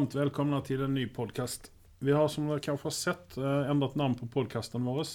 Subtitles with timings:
[0.00, 1.72] varmt välkomna till en ny podcast.
[1.98, 5.06] Vi har som ni kanske har sett endret ändrat namn på podcasten vår.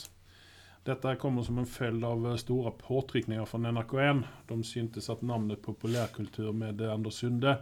[0.84, 4.24] Detta kommer som en följd av store stora påtryckningar från NRK1.
[4.48, 7.58] De syntes att namnet populärkultur med eh, Anders Sunde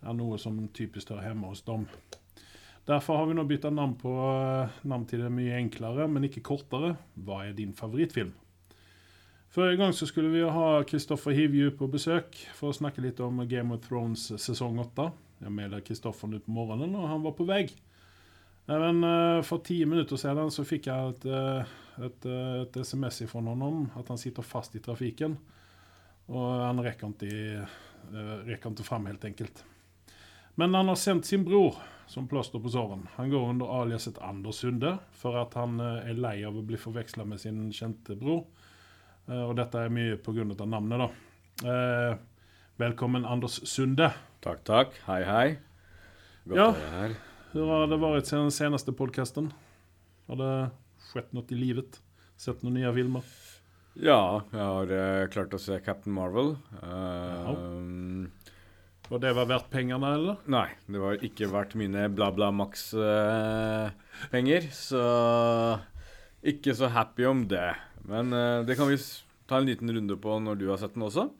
[0.00, 1.86] är något som typiskt hör hemma hos dem.
[2.84, 4.08] Derfor har vi nå bytta namn på
[4.82, 6.94] navn til det mye enklere, men ikke kortere.
[7.14, 8.32] Hva er din favorittfilm?
[9.52, 13.44] Forrige gang så skulle vi ha Kristoffer Hivju på besøk for å snakke litt om
[13.48, 15.10] Game of Thrones sesong 8.
[15.44, 17.66] Jeg melder Kristoffer nå på morgenen, og han var på vei.
[18.70, 21.74] Men uh, for ti minutter siden så fikk jeg et, uh,
[22.06, 25.36] et, uh, et SMS fra ham at han sitter fast i trafikken.
[26.32, 27.66] Og han rekker ikke,
[28.48, 29.60] rekker fram, helt enkelt.
[30.56, 31.76] Men han har sendt sin bror
[32.08, 33.04] som plåster på såren.
[33.18, 37.26] Han går under aliaset Anders Sunde for at han er lei av å bli forveksla
[37.28, 38.46] med sin kjente bror.
[39.28, 40.46] Og dette er mye pga.
[40.64, 42.16] navnet, da.
[42.80, 44.08] Velkommen, Anders Sunde.
[44.44, 44.90] Takk, takk.
[45.06, 45.56] Hei, hei.
[46.44, 46.66] Godt ja.
[46.68, 47.12] å være her.
[47.54, 47.96] Hur har det
[48.28, 49.46] siden den seneste podkasten?
[50.28, 50.68] Har det
[51.06, 51.96] skjedd noe i livet?
[52.36, 53.24] Sett noen nye filmer?
[53.96, 56.60] Ja, jeg har uh, klart å se Captain Marvel.
[56.82, 58.28] Uh,
[59.08, 60.36] og det var verdt pengene, eller?
[60.44, 63.88] Nei, det var ikke verdt mine bla, bla, maks-penger.
[64.68, 65.08] Uh, så
[66.52, 67.80] ikke så happy om det.
[68.04, 69.00] Men uh, det kan vi
[69.48, 71.30] ta en liten runde på når du har sett den også.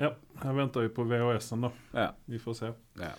[0.00, 1.70] Ja, jeg venter jo på VHS-en, da.
[1.92, 2.06] Ja.
[2.24, 2.70] Vi får se.
[3.00, 3.10] Ja.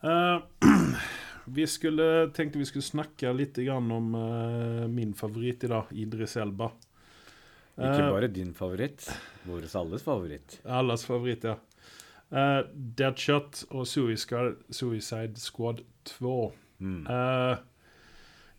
[0.00, 0.70] Uh,
[1.58, 6.70] vi skulle, tenkte vi skulle snakke litt om uh, min favoritt i dag, Idris Elba.
[7.78, 9.04] Ikke bare din favoritt,
[9.46, 10.56] vår alles favoritt.
[10.64, 11.58] Alles favoritt, ja.
[12.32, 15.84] Uh, Deadshot og Suicide, Squad
[16.16, 16.34] 2.
[16.78, 17.04] Mm.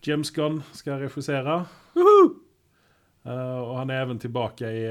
[0.04, 1.64] James Gunn skal regissere.
[3.24, 4.82] og han er even tilbake i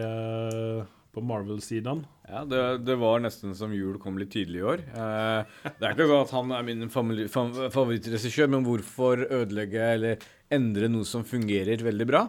[1.15, 2.03] på Marvel-siden.
[2.29, 4.83] Ja, det, det, var nesten som jul kom litt tidlig i år.
[4.85, 10.89] Eh, det er ikke sånn at han er min favorittregissør, men hvorfor ødelegge eller endre
[10.91, 12.27] noe som fungerer veldig bra?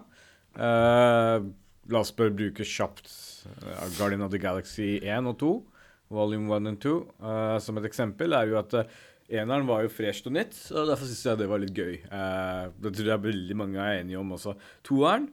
[0.56, 1.36] Eh,
[1.90, 5.52] la oss bare bruke kjapt uh, Guardian of the Galaxy 1 og 2,
[6.14, 8.98] volume 1 og 2, uh, som et eksempel, er jo at uh,
[9.30, 12.00] Eneren var jo fresht og nytt, og derfor syns jeg det var litt gøy.
[12.10, 14.56] Uh, det tror jeg veldig mange er enige om også.
[14.86, 15.28] Toeren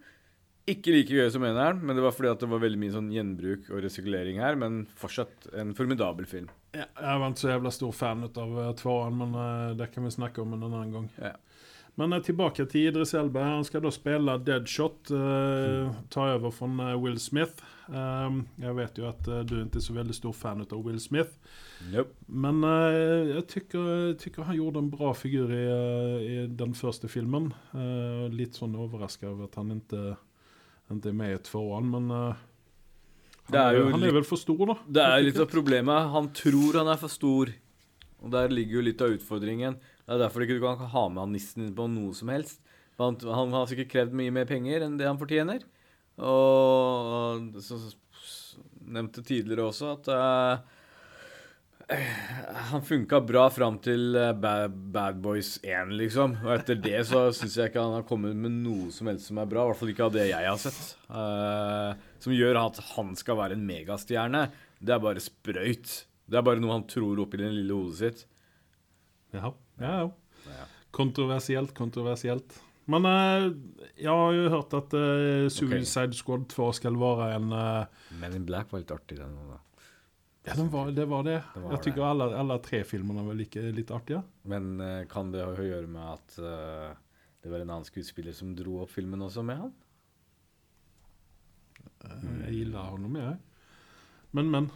[0.68, 3.70] ikke like gøy som eneren, men det var fordi det var veldig mye sånn gjenbruk
[3.72, 4.60] og resirkulering her.
[4.60, 6.52] Men fortsatt en formidabel film.
[6.76, 10.08] Ja, jeg var ikke så jævla stor fan av uh, tvåeren, men uh, det kan
[10.08, 11.08] vi snakke om en annen gang.
[11.24, 11.38] Ja.
[11.98, 13.46] Men uh, tilbake til Idris Elba.
[13.56, 15.08] Han skal da spille Deadshot.
[15.08, 17.64] Uh, ta over fra Will Smith.
[17.88, 21.40] Um, jeg vet jo at du er ikke så veldig stor fan av Will Smith.
[21.94, 22.12] Nope.
[22.28, 25.66] Men jeg syns han gjorde en bra figur i,
[26.28, 27.54] i den første filmen.
[28.34, 30.18] litt sånn overraska over at han ikke
[30.96, 32.44] ikke med i tvåan, men uh,
[33.48, 34.76] han, er, han er vel for stor, da?
[34.88, 36.10] Det er litt av problemet.
[36.12, 37.52] Han tror han er for stor.
[38.24, 39.78] Og der ligger jo litt av utfordringen.
[40.04, 42.60] Det er derfor du ikke kan ha med han nissen på noe som helst.
[42.98, 45.64] Han, han, har sikkert krevd mye mer penger enn det han fortjener.
[46.18, 50.77] Og så, så, nevnte tidligere også at uh,
[52.70, 56.36] han funka bra fram til eh, Bad, Bad, Boys 1, liksom.
[56.44, 59.40] Og etter det så syns jeg ikke han har kommet med noe som helst som
[59.40, 59.64] er bra.
[59.64, 60.82] I hvert fall ikke av det jeg har sett.
[61.08, 64.48] Uh, som gjør at han skal være en megastjerne.
[64.84, 65.94] Det er bare sprøyt.
[66.28, 68.26] Det er bare noe han tror oppi det lille hodet sitt.
[69.36, 70.00] Ja, ja,
[70.48, 70.66] ja.
[70.96, 72.58] Kontroversielt, kontroversielt.
[72.92, 73.48] Men uh,
[73.96, 76.20] jeg har jo hørt at uh, Suicide okay.
[76.20, 77.48] Squad 2 skal være en
[78.20, 79.40] Men in Black var litt artig, den.
[79.54, 79.62] Da.
[80.48, 81.44] Ja, de var, det var det.
[81.54, 84.22] det var jeg syns alle, alle, tre filmene var like, litt artige.
[84.48, 86.94] Men uh, kan det ha å gjøre med at uh,
[87.44, 89.74] det var en annen skuespiller som dro opp filmen også med han?
[92.08, 92.38] Mm.
[92.46, 93.36] jeg gillar honom, jeg.
[94.38, 94.70] Men, men.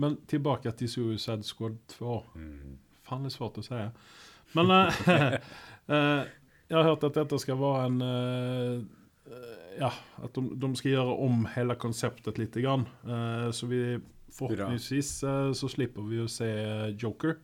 [0.00, 2.14] Men tilbake til Suicide Squad 2.
[2.38, 2.78] Mm.
[3.04, 3.80] Faen, det er svårt å si.
[4.54, 4.70] Men
[5.90, 7.98] jeg har hørt at dette skal være en
[9.80, 9.90] Ja,
[10.22, 12.56] at de, de, skal gjøre om hele konseptet litt.
[12.62, 12.86] Grann.
[13.52, 13.82] så vi
[14.36, 16.50] Forhåpentligvis uh, så slipper vi å se
[17.00, 17.38] Joker.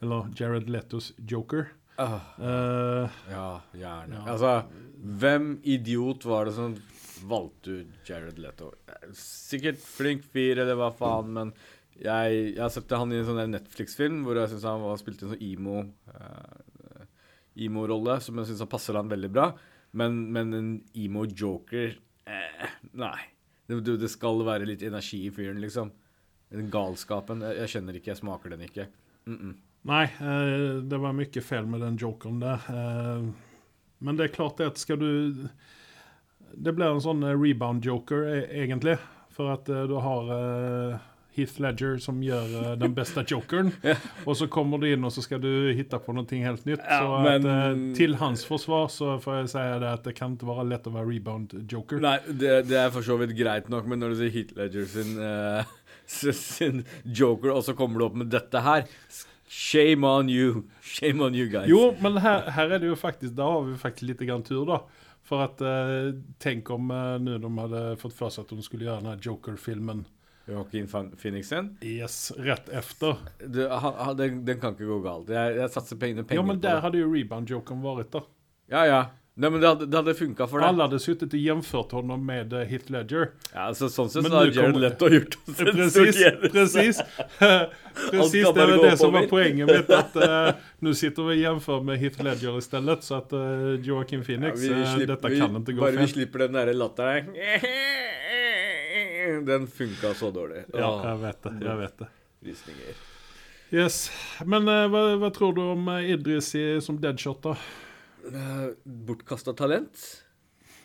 [0.00, 1.68] Eller Jared Lettos Joker.
[2.00, 4.22] Uh, uh, ja, gjerne.
[4.22, 4.24] Ja.
[4.32, 4.52] Altså,
[5.20, 6.78] hvem idiot var det som
[7.28, 8.70] valgte ut Jared Leto?
[9.16, 11.52] Sikkert flink fyr, eller hva faen, men
[12.00, 15.26] jeg, jeg har sett han i en sånn Netflix-film hvor jeg syns han var, spilte
[15.26, 15.82] en sånn emo
[16.14, 17.04] uh,
[17.60, 19.50] emo-rolle, som jeg syns passer han veldig bra.
[20.00, 21.96] Men, men en emo-joker
[22.30, 23.18] eh, Nei.
[23.70, 25.92] Det, det, skal være litt energi i fyren, liksom.
[26.50, 27.44] Den galskapen.
[27.46, 28.88] Jeg, jeg skjønner ikke, jeg smaker den ikke.
[29.30, 29.58] Mm -mm.
[29.88, 32.66] Nei, eh, det var mye feil med den jokeren der.
[32.68, 33.28] Eh,
[33.98, 35.48] men det er klart det at skal du
[36.50, 38.98] Det blir en sånn rebound-joker, e egentlig.
[39.30, 41.00] For at eh, du har
[41.40, 42.94] Heath Ledger som gjør eh, den
[43.30, 43.72] jokeren.
[43.86, 43.96] ja.
[44.26, 46.84] Og så kommer du inn og så skal du hitte på noe helt nytt.
[46.84, 50.36] Ja, så men- att, eh, hans forsvar så får jeg si det at det kan
[50.36, 52.00] ikke være lett å være rebound joker.
[52.00, 54.86] Nei, det, det er for så vidt greit nok, men når du sier Heath Ledger
[54.86, 55.64] sin, uh,
[56.06, 58.86] sin Joker, og så kommer du opp med dette her
[59.50, 60.68] Shame on you.
[60.80, 61.66] Shame on you, guys.
[61.66, 64.62] Jo, men her, her, er det jo faktisk Da har vi faktisk litt grann tur
[64.68, 64.84] da.
[65.26, 68.86] For at eh, Tenk om eh, nå de hadde fått for seg at de skulle
[68.86, 70.04] gjøre den här Joker-filmen.
[70.50, 71.76] Joaquin Fan- Phoenix sin.
[71.82, 73.16] Yes, rett efter.
[73.46, 75.28] Det, han, han, den, den kan ikke gå galt.
[75.30, 77.04] Jeg, jeg satser pengene, penger Ja men der hadde det.
[77.06, 78.24] ju rebound-joken vært da
[78.70, 79.00] Ja, ja.
[79.40, 80.68] Nei, men det hadde, det hadde funka for deg.
[80.68, 83.30] Alle hadde sittet og jämfört honom med uh, Hit Ledger.
[83.54, 86.50] Ja, altså, sånn sett så hadde Jared kommer- Leto gjort oss en Precis, presis.
[86.52, 87.00] precis.
[88.10, 89.90] precis, det var det som var poenget mitt.
[90.02, 90.50] at uh,
[90.84, 93.04] Nå sitter vi og jämför med Hit Ledger i stedet.
[93.04, 95.96] så at uh, Joaquin Ja, Phoenix, vi eh, slipper- detta vi, kan inte gå Bare
[96.02, 97.32] vi slipper den derre latteren
[99.46, 100.64] Den funka så dårlig.
[100.74, 102.10] Ja, jeg vet det, jeg vet det.
[102.50, 103.04] Visninger.
[103.70, 104.00] Yes,
[104.48, 107.54] men uh, hva, hva, tror du om eh, Idris i, som Deadshot da?
[108.26, 110.00] Uh, Bortkasta talent.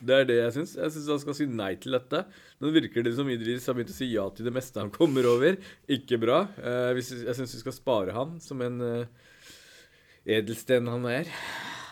[0.06, 0.76] Det er det jeg syns.
[0.78, 2.22] Jeg syns han skal si nei til dette.
[2.62, 5.28] Nå virker det som Idris har begynt å si ja til det meste han kommer
[5.30, 5.58] over.
[5.92, 6.44] Ikke bra.
[6.60, 9.08] Eh, jeg syns vi skal spare han som en eh,
[10.38, 11.32] edelsten han er.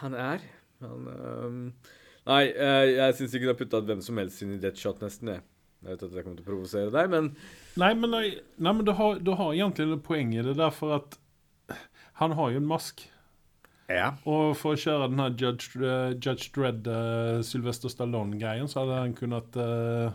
[0.01, 0.46] Han er.
[0.84, 1.60] Han um...
[2.28, 5.34] Nei, eh, jeg syns ikke du har putta hvem som helst inn i deadshot, nesten.
[5.34, 5.46] Jeg.
[5.84, 7.32] Jeg vet at jeg kommer til å provosere deg, men
[7.82, 8.26] Nei, men, nei,
[8.58, 11.18] nej, men du, har, du har egentlig et poeng i det derfor at
[12.22, 13.02] han har jo en mask.
[13.92, 14.14] Ja.
[14.30, 19.00] Og for å kjøre den her Judge, uh, Judge Dredd uh, Sylvester Stallone-greien, så hadde
[19.02, 20.14] han kunnet uh,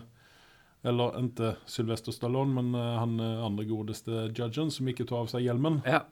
[0.87, 5.43] eller ikke Sylvester Stallone men han andre andra godeste judgen som ikke tog av seg
[5.43, 5.81] hjelmen.
[5.87, 6.05] ja.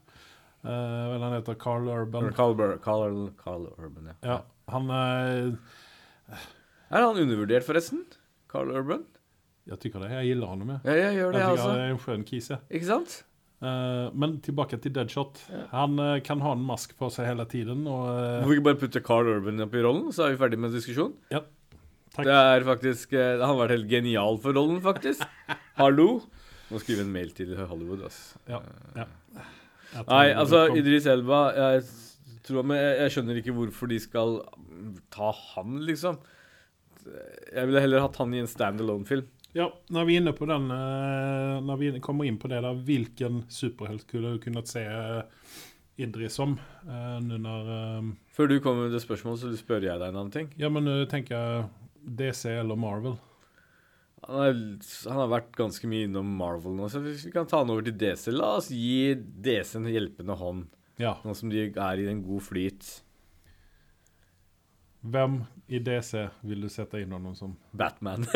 [0.68, 2.34] Eller han heter Carl Urban.
[2.36, 4.16] Carl, Carl, Carl Urban, ja.
[4.26, 4.38] Ja,
[4.74, 5.54] han er
[6.90, 8.02] Er han undervurdert, forresten?
[8.52, 9.06] Carl Urban?
[9.68, 10.68] Jag tykker det, Jeg gillar honom.
[10.68, 10.86] med.
[10.86, 11.72] Ja, jeg gjør det, Jag jeg altså.
[11.72, 12.60] han en skjønn kise.
[12.72, 13.24] Ikke sant?
[13.58, 15.40] Uh, men tilbake til Deadshot.
[15.72, 17.88] Han uh, kan ha en mask på seg hele tiden.
[17.90, 20.42] Og, uh, Må vi ikke bare putte Carl Urban opp i rollen, så er vi
[20.44, 21.16] ferdig med diskusjon?
[21.32, 22.26] Takk.
[22.26, 25.26] Det er faktisk Han har vært helt genial for rollen, faktisk.
[25.82, 26.22] Hallo!
[26.70, 28.40] Må skrive en mail til Hollywood, altså.
[28.50, 28.62] Ja,
[28.98, 29.08] ja.
[30.04, 31.84] Nei, altså, Idris Elba jeg,
[32.44, 34.34] tror, men jeg, jeg skjønner ikke hvorfor de skal
[35.14, 36.20] ta han, liksom.
[37.08, 39.30] Jeg ville heller hatt han i en standalone-film.
[39.58, 42.74] Ja, när vi är inne på den, eh, när vi kommer in på det där,
[42.74, 45.22] vilken superhelt skulle du kunnat se eh,
[45.96, 46.52] Idris som?
[46.88, 50.32] Eh, nu när, Før du kommer med det spørsmålet, så spør jeg deg en annen
[50.32, 50.52] ting.
[50.62, 51.66] ja men nå tenker jeg
[52.20, 53.18] DC eller Marvel.
[54.28, 54.62] Han, er,
[55.10, 57.82] han har vært ganske mye innom Marvel nå, så hvis vi kan ta han over
[57.90, 60.68] til DC, la oss gi DC en hjelpende hånd.
[61.02, 63.02] Ja, Nå som de er i en god flyt.
[65.02, 67.56] vem i DC vill du sätta in honom som?
[67.72, 68.26] Batman.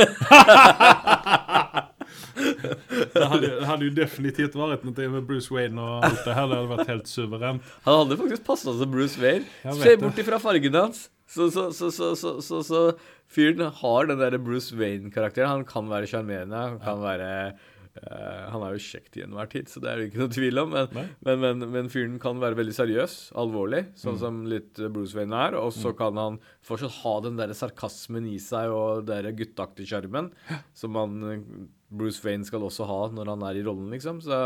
[3.13, 6.48] Det hade, det hade ju definitivt varit något med Bruce Wayne och allt det här.
[6.48, 7.63] Det hade varit helt suveränt.
[7.83, 9.45] Han hadde faktisk passa som Bruce Wayne.
[9.83, 11.10] Se bort ifra fargen hans.
[11.28, 12.94] Så, så, så, så, så, så, så
[13.30, 15.50] fyren har den derre Bruce Wayne-karakteren.
[15.50, 16.57] Han kan være sjarmerende.
[16.57, 17.54] Han kan være eh,
[17.92, 20.70] Han er jo kjekk til enhver tid, så det er det ikke noe tvil om.
[20.72, 24.22] Men, men, men, men fyren kan være veldig seriøs, alvorlig, sånn Mm.
[24.22, 25.58] som litt eh, Bruce Wayne er.
[25.60, 30.30] Og så kan han fortsatt ha den derre sarkasmen i seg og den gutteaktige sjarmen
[30.74, 31.44] som han eh,
[31.92, 34.22] Bruce Wayne skal også ha når han er i rollen, liksom.
[34.24, 34.39] Så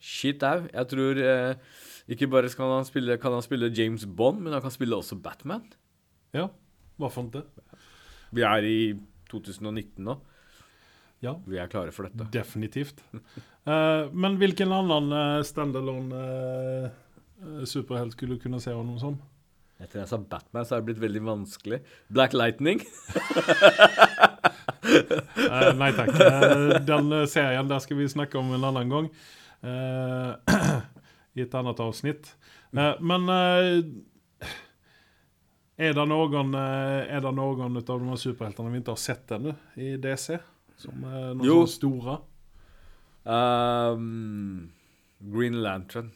[0.00, 0.64] shit au.
[0.72, 1.60] Jeg tror eh,
[2.08, 5.20] ikke bare skal han spille, kan han spille James Bond, men han kan spille også
[5.20, 5.66] Batman.
[6.32, 6.48] Ja,
[6.96, 7.44] hva fant det?
[8.32, 8.80] Vi er i
[9.28, 10.16] 2019 nå.
[11.20, 12.28] Ja, Vi er klare for dette.
[12.30, 13.02] definitivt.
[13.66, 16.20] uh, men hvilken annen uh, standalone
[16.84, 19.18] eh, superhelt skulle du kunne se honom som?
[19.78, 21.80] Etter jeg sa Batman, så har det blitt veldig vanskelig.
[22.10, 22.82] Black Lightning.
[25.38, 26.14] uh, nei takk.
[26.86, 29.10] Den serien der skal vi snakke om en annen gang.
[31.38, 32.30] I et annet avsnitt.
[32.74, 33.82] Men er
[35.78, 39.54] är det noen, er är det noen av de superheltene vi ikke har sett ennå
[39.78, 40.38] i DC?
[40.78, 41.60] Som eh, någon Jo.
[41.66, 42.18] som stora?
[43.28, 44.70] Um,
[45.18, 46.12] Green Lantern.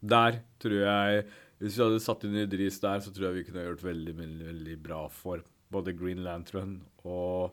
[0.00, 1.24] Der tror jeg
[1.58, 4.46] Hvis vi hadde satt inn Idris der, så tror jeg vi kunne gjort veldig, veldig,
[4.48, 7.52] veldig bra for både Green Lantern og,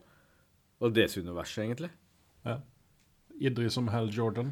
[0.81, 1.91] og DC-universet, egentlig.
[3.39, 4.49] Idris som Hal Jordan.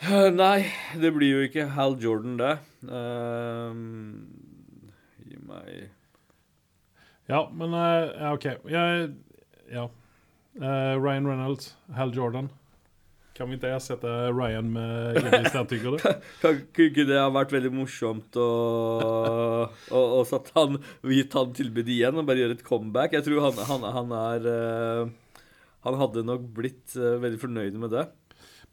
[0.00, 0.64] Eh, Nei,
[0.96, 2.54] det blir jo ikke Hal Jordan, det.
[2.88, 4.24] Um,
[5.28, 5.90] gi meg
[7.28, 8.48] Ja, men uh, OK.
[8.72, 9.10] Jeg,
[9.70, 9.84] ja.
[10.58, 12.48] Eh, Ryan Reynolds, Hal Jordan.
[13.36, 16.48] Kan vi ikke ersette Ryan med Idris där tykker du?
[16.84, 18.48] Ikke det ha vært veldig morsomt å
[19.96, 20.76] og satt han,
[21.08, 23.14] gitt han tilbud igjen og bare gjøre et comeback?
[23.16, 25.38] Jeg tror han, han, han er uh,
[25.86, 28.04] Han hadde nok blitt uh, veldig fornøyd med det.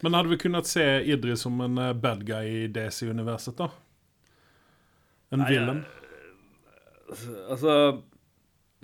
[0.04, 3.70] Men hadde vi kunnet se Idris som en bad guy i DC-universet, da?
[5.32, 5.80] En Nei, villain?
[7.48, 7.72] Altså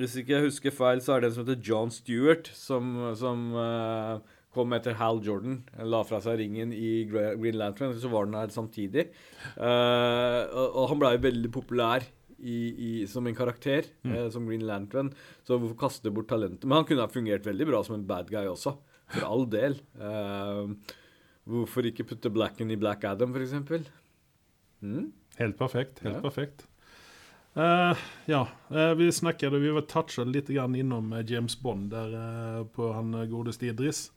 [0.00, 3.44] Hvis ikke jeg husker feil, så er det en som heter John Stewart, som, som
[3.54, 4.16] uh,
[4.54, 5.60] kom etter Hal Jordan.
[5.86, 9.06] La fra seg ringen i Green Lantern, så var den her samtidig.
[9.54, 12.06] Uh, og, og han blei veldig populær
[12.44, 15.12] i, i, som en karakter, eh, som Green Lantern.
[15.46, 16.66] Så hvorfor kaste bort talentet?
[16.66, 18.74] Men han kunne ha fungert veldig bra som en bad guy også,
[19.14, 19.78] for all del.
[21.48, 23.86] Hvorfor ikke putte Blacken i Black Adam, eksempel?
[24.84, 25.06] Mm?
[25.38, 26.02] Helt perfekt.
[26.04, 26.20] Helt Ja.
[26.20, 26.66] perfekt.
[27.56, 27.96] Eh,
[28.26, 32.92] ja, uh, vi snackade, vi var touchade lite grann inom eh, James Bond där på
[32.92, 34.12] han godeste Idris.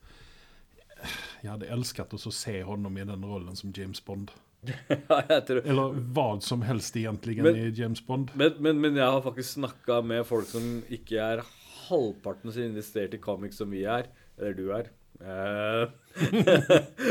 [1.42, 4.32] Jag hade älskat att se honom i den rollen som James Bond.
[5.08, 8.32] ja, jeg tror Eller vad som helst egentligen Men- i James Bond.
[8.34, 11.44] Men, men, men jeg har faktisk snakka med folk som ikke er
[11.88, 14.10] halvparten så investert i comics som vi er.
[14.38, 14.72] Eller du.
[14.74, 15.90] Eh,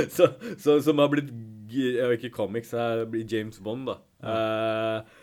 [0.16, 0.28] så,
[0.59, 1.14] så, som har
[1.71, 2.75] ja, Ikke comics,
[3.30, 3.97] James Bond, da.
[4.23, 5.15] Eh,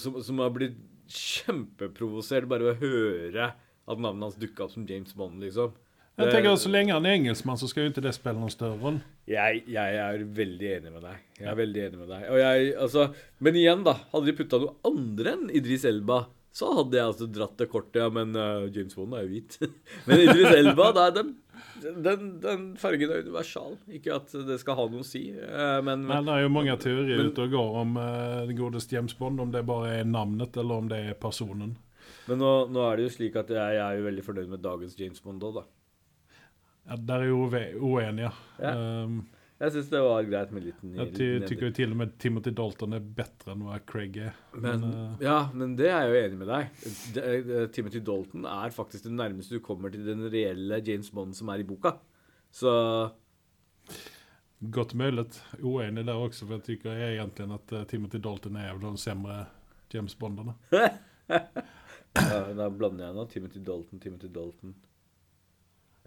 [0.00, 3.50] som, som har blitt kjempeprovosert bare ved å høre
[3.88, 5.76] at navnet hans dukka opp som James Bond, liksom.
[6.18, 8.50] Jeg tenker at så lenge han er engelskmann, så skal jo ikke det spille noen
[8.50, 9.04] større rolle.
[9.30, 11.20] Jeg, jeg er veldig enig med deg.
[11.38, 12.24] Jeg er veldig enig med deg.
[12.40, 13.04] Jeg, altså,
[13.44, 13.94] men igjen, da.
[14.10, 16.24] Hadde de putta noe andre enn Idris Elba,
[16.58, 18.00] så hadde jeg altså dratt det kortet.
[18.02, 19.60] Ja, men uh, James Bond er jo hvit.
[20.08, 21.36] men Idris Elba, da, den,
[21.82, 23.76] den, den fargen er universal.
[23.92, 26.76] Ikke at det skal ha noe å si, eh, men, Men det er jo mange
[26.82, 30.04] teorier Men- ute og går om uh, det godeste James Bond, om det bare er
[30.08, 31.76] navnet eller om det er personen.
[32.28, 34.64] men nå, nå er det jo slik at jeg, jeg er jo veldig fornøyd med
[34.64, 35.66] dagens James Bond òg, da.
[36.88, 37.42] Ja, der er jo
[37.84, 38.30] uenige.
[38.58, 38.70] Ja.
[38.72, 39.18] Ehm,
[39.58, 42.92] Jeg syns det var greit med litt liten Jeg ju till och med Timothy Dalton
[42.94, 44.36] er bedre enn hva Craig er.
[44.54, 46.84] Men, uh, ja, men det er jeg jo enig med deg.
[47.16, 51.50] Det- Timothy Dalton er faktisk det nærmeste du kommer til den reelle James Bond som
[51.50, 51.96] er i boka.
[52.54, 52.70] Så
[54.70, 55.26] Godt mulig.
[55.62, 59.46] oenig der også, for jeg tykker jeg egentlig at Timothy Dalton er av de sämre
[59.92, 60.54] James Bondene.
[61.28, 63.26] ja, Da blander jeg nå.
[63.30, 64.74] Timothy Dalton, Timothy Dalton.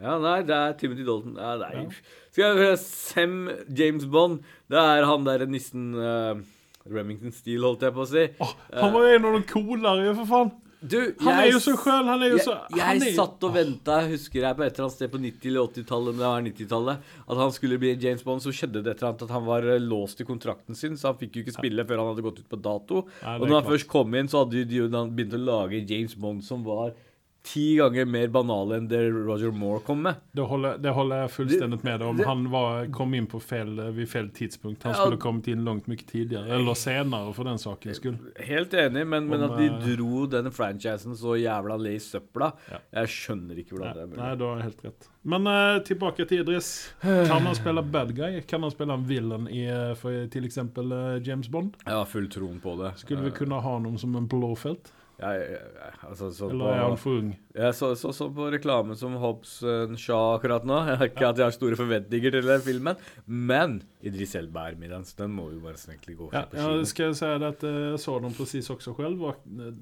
[0.02, 1.38] Ja, nei, det er Timothy Dalton.
[1.38, 1.86] Ja, nei.
[2.32, 3.38] Skal jeg høre Sam
[3.78, 4.42] James Bond?
[4.72, 6.42] Det er han der nissen uh,
[6.90, 8.26] Remington Steele, holdt jeg på å si.
[8.42, 10.54] Oh, han var en av de coolere, for faen.
[10.82, 12.08] Du, Han jeg, er jo så skjønn.
[12.10, 12.54] han er jo jeg, så...
[12.74, 15.68] jeg är, satt og venta, husker jeg, på et eller annet sted på 90- eller
[15.68, 18.42] 80-tallet, det var 90-tallet, at han skulle bli James Bond.
[18.42, 21.12] Så skjedde det et eller annet at han var eh, låst i kontrakten sin, så
[21.12, 23.04] han fikk jo ikke spille før han hadde gått ut på dato.
[23.22, 23.72] Ja, er og når han klart.
[23.76, 26.96] først kom inn, så hadde de jo begynt å lage James Bond som var
[27.44, 30.20] ti ganger mer banale enn det Roger Moore kom med.
[30.32, 32.20] Det holder, det holder jeg fullstendig med om.
[32.28, 34.84] Han var, kom inn på fel, eh, vid fel tidspunkt.
[34.84, 35.06] Han Ja.
[35.06, 35.18] skulle
[35.52, 36.48] inn langt mye tidligere.
[36.54, 38.20] Eller senere for den sakens skyld.
[38.46, 42.52] Helt enig, men, men at de eh, dro den franchisen så jævla le i søpla,
[42.70, 42.78] Ja.
[43.02, 44.22] jeg skjønner ikke hvordan det er mulig.
[44.22, 45.10] Nei, du har helt rett.
[45.24, 46.94] Men uh, tilbake til Idris.
[47.02, 48.42] Kan han spille bad guy?
[48.42, 51.76] Kan han spille en villain i, för till exempel eh, James Bond?
[51.86, 52.94] Jeg har full troen på det.
[52.98, 54.92] Skulle vi kunne ha noen som en Blåfält?
[55.22, 57.28] Jeg, jeg, jeg, altså, så Eller är han for ung?
[57.54, 60.80] Jeg så, så, så på reklamen som Hobbs uh, Shaw akkurat nå.
[60.88, 64.76] Jeg har Ikke at jeg har store forventninger til den filmen, men Idris Elba er
[64.82, 66.86] med den, så den må jo bare egentlig gå Ja, på jag kino.
[66.86, 69.24] ska säga jeg att eh, jag såg dem precis också själv.
[69.24, 69.74] Och, eh,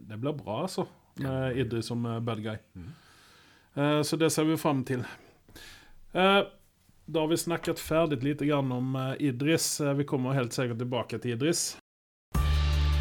[0.00, 2.56] det blir bra altså, Med Idris som eh, bad guy.
[3.74, 5.04] Eh, Så det ser vi fram til.
[6.14, 6.42] Uh,
[7.06, 9.80] da har vi snakket ferdig lite grann om eh, Idris.
[9.80, 11.76] Eh, Vi kommer helt sikkert tilbake til Idris.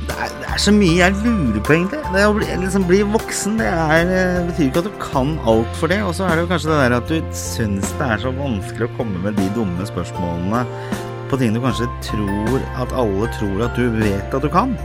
[0.07, 2.01] Det er, det er så mye jeg lurer på, egentlig.
[2.13, 5.79] Det å bli, liksom, bli voksen det er, det betyr ikke at du kan alt
[5.79, 5.99] for det.
[6.05, 8.87] Og så er det jo kanskje det der at du syns det er så vanskelig
[8.87, 10.63] å komme med de dumme spørsmålene
[11.27, 14.77] på ting du kanskje tror at alle tror at du vet at du kan.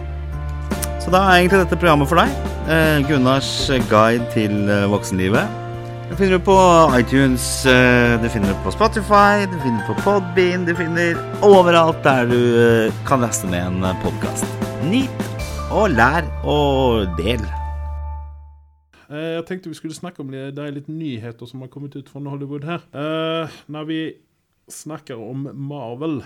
[1.02, 2.32] Så da er egentlig dette programmet for deg.
[2.70, 3.50] Eh, Gunnars
[3.90, 5.58] guide til eh, voksenlivet.
[6.12, 6.56] Det finner du på
[6.98, 11.16] iTunes, eh, du finner på Spotify, du finner på Podbean, du finner
[11.46, 14.71] overalt der du eh, kan laste ned en podkast.
[14.82, 15.26] Nyt
[15.70, 17.42] og lær og del.
[19.12, 22.66] Jeg tenkte vi skulle snakke om de litt nyheter som har kommet ut fra Hollywood
[22.66, 22.82] her.
[23.70, 24.00] Når vi
[24.72, 26.22] snakker om Marvel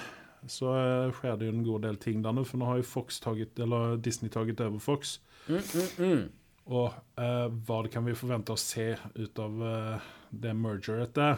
[0.49, 0.73] så
[1.19, 2.45] skjer det jo en god del ting der nå.
[2.47, 5.19] For nå har jo Fox taget, eller Disney taget over Fox.
[5.49, 6.23] Mm, mm, mm.
[6.67, 9.61] Og eh, vad kan vi forvente å se ut av
[10.31, 11.37] det mergeret där?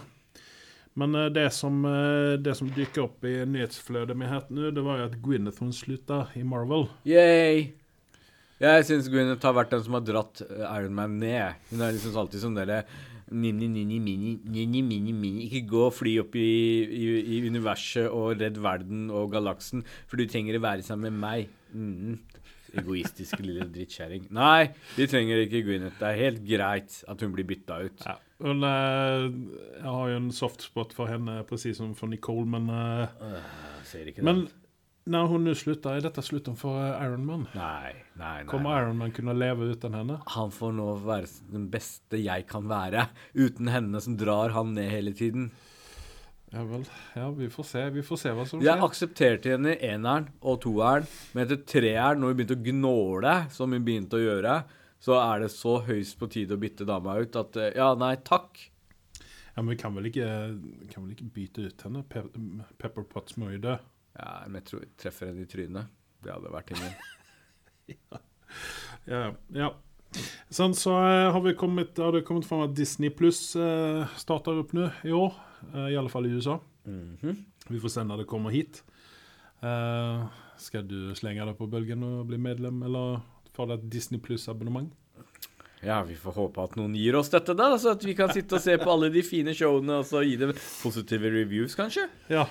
[0.99, 4.83] Men eh, det, som, eh, det som dyker opp i nyhetsflødet med här nu, det
[4.83, 6.89] var jo at Gwyneth hun slutta i Marvel.
[7.07, 7.69] Yay!
[8.59, 11.61] Jeg syns Gwyneth har vært den som har dratt eh, Iron Man ned.
[11.71, 12.83] Hun er liksom alltid sånn derre
[13.29, 15.43] Nini, nini, mini, nini, mini, mini.
[15.45, 16.49] Ikke gå og fly opp i,
[16.89, 21.21] i, i universet og redd verden og galaksen, for du trenger å være sammen med
[21.21, 21.51] meg.
[21.77, 22.17] Mm.
[22.81, 24.31] Egoistisk lille drittkjerring.
[24.33, 26.01] Nei, vi trenger ikke Gwyneth.
[26.01, 28.09] Det er helt greit at hun blir bytta ut.
[28.09, 28.17] Ja.
[28.39, 29.25] Hun, eh,
[29.81, 33.09] jeg har jo en softspot for henne, presis som for Nicole, men uh.
[34.23, 34.47] Men
[35.09, 37.01] når hun nu er dette detta slutten for Ironman?
[37.07, 37.47] Iron Man?
[37.55, 38.51] Nei, nei, nei.
[38.51, 40.19] Kommer Iron Man leve uten utan henne?
[40.37, 44.91] Han får nå være den beste jeg kan være, uten henne som drar han ned
[44.93, 45.51] hele tiden.
[46.53, 46.85] Ja, vel.
[47.17, 47.91] Ja, vi får se.
[47.93, 48.69] Vi får se hva som skjer.
[48.69, 53.35] Jeg aksepterte henne i eneren og toeren, men etter treeren, når hun begynte å gnåle,
[53.53, 54.55] som hun begynte å gjøre,
[55.03, 58.15] så er det så høyst på tide å bytte dama ut at eh, ja, nei,
[58.27, 58.59] takk.
[59.55, 60.27] Ja, men vi kan vel ikke,
[60.93, 62.05] kan vel ikke bytte ut henne?
[62.07, 62.25] Pe
[62.79, 63.77] Pepper Potts må jo dø.
[64.19, 65.91] Ja, men jeg tror jeg treffer henne i trynet.
[66.23, 66.99] Det hadde vært ingen.
[69.09, 69.67] Ja, ja.
[70.53, 74.61] Sen så eh, har vi kommet, har det kommet fram at Disney Plus eh, starter
[74.63, 75.37] opp nå i år.
[75.73, 76.59] Eh, I alle fall i USA.
[76.89, 77.35] Mhm.
[77.69, 78.81] Vi får se når det kommer hit.
[79.61, 80.23] Eh,
[80.59, 83.21] skal du slenge deg på bølgen og bli medlem eller
[83.67, 84.93] deg et Disney Plus-abonnement?
[85.83, 88.59] Ja, vi får håpe at noen gir oss dette, da, så at vi kan sitte
[88.59, 92.09] og se på alle de fine showene og så gi dem positive reviews, kanskje.
[92.31, 92.49] Ja.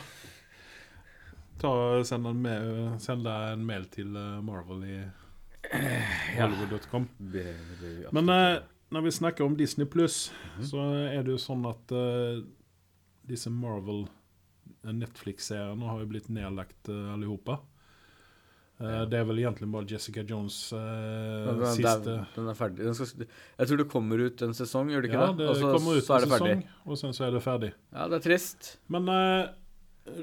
[1.60, 1.72] Ta,
[2.08, 2.72] send, en mail,
[3.04, 4.98] send deg en mail til eh, Marvel i
[6.38, 7.08] hollywood.com.
[8.16, 8.60] Men eh,
[8.94, 10.30] når vi snakker om Disney Plus,
[10.64, 12.44] så er det jo sånn at eh,
[13.28, 14.06] disse Marvel
[14.88, 17.60] eh, har jo blitt nedlagt uh, allihopa.
[18.80, 22.58] Eh, Det er vel egentlig bare Jessica Jones eh, Den, den, siste den, den er
[22.60, 22.90] ferdig.
[23.00, 25.48] Skal, jeg tror det kommer ut en sesong, gjør det ikke Ja, det?
[25.50, 26.58] Og så, kommer ut så er det ferdig.
[26.58, 27.72] sesong, og sen så er det ferdig.
[27.96, 28.70] Ja, det er trist.
[28.94, 29.48] Men eh,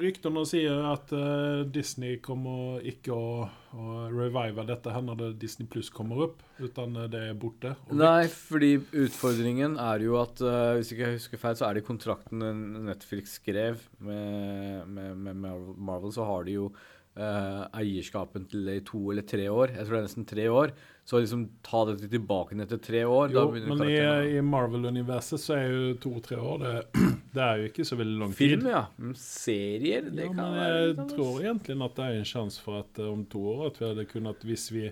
[0.01, 3.35] ryktene sier at eh, Disney kommer ikke å,
[3.75, 7.75] å revive dette her når det Disney Pluss kommer opp, uten eh, det er borte.
[7.91, 11.83] Nei, fordi utfordringen er jo at uh, hvis ikke jeg husker feil, så er det
[11.85, 12.47] i kontrakten
[12.87, 16.71] Netflix skrev med, med, med Marvel, Marvel, så har de jo
[17.17, 19.75] eh, eierskapen til det i to eller tre år.
[19.77, 20.73] Jeg tror det er nesten tre år.
[21.05, 25.67] Så liksom ta dette tilbake etter tre år Jo, men i, i Marvel-universet så er
[25.69, 26.73] jo to-tre år det,
[27.37, 28.71] det er jo ikke så veldig lang Film, tid.
[28.73, 28.81] ja.
[28.97, 32.65] Men serier, det Ja, kan men være jeg tror egentlig at det er en sjanse
[32.65, 34.87] for at eh, om to år at vi hadde kunnet, hvis vi,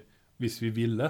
[0.44, 1.08] hvis vi ville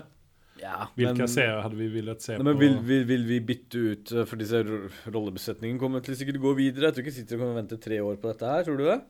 [0.62, 2.60] ja, Hvilke men- serier hadde vi villet se Nei, men på?
[2.62, 6.52] vil, vil, vil vi bytte ut eh, For disse ro- rollebesetningen kommer til sikkert gå
[6.54, 6.92] videre.
[6.92, 8.62] Jeg tror ikke sitter og kommer og vente tre år på dette her.
[8.68, 9.00] Tror du det?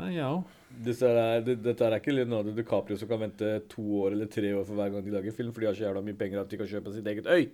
[0.00, 0.30] Nei, ja.
[0.84, 4.50] Disse er, det, dette er ikke Leonardo DiCaprio som kan vente to år eller tre
[4.56, 6.52] år for hver gang de lager film, for de har så jævla mye penger at
[6.52, 7.48] de kan kjøpe sitt eget øy.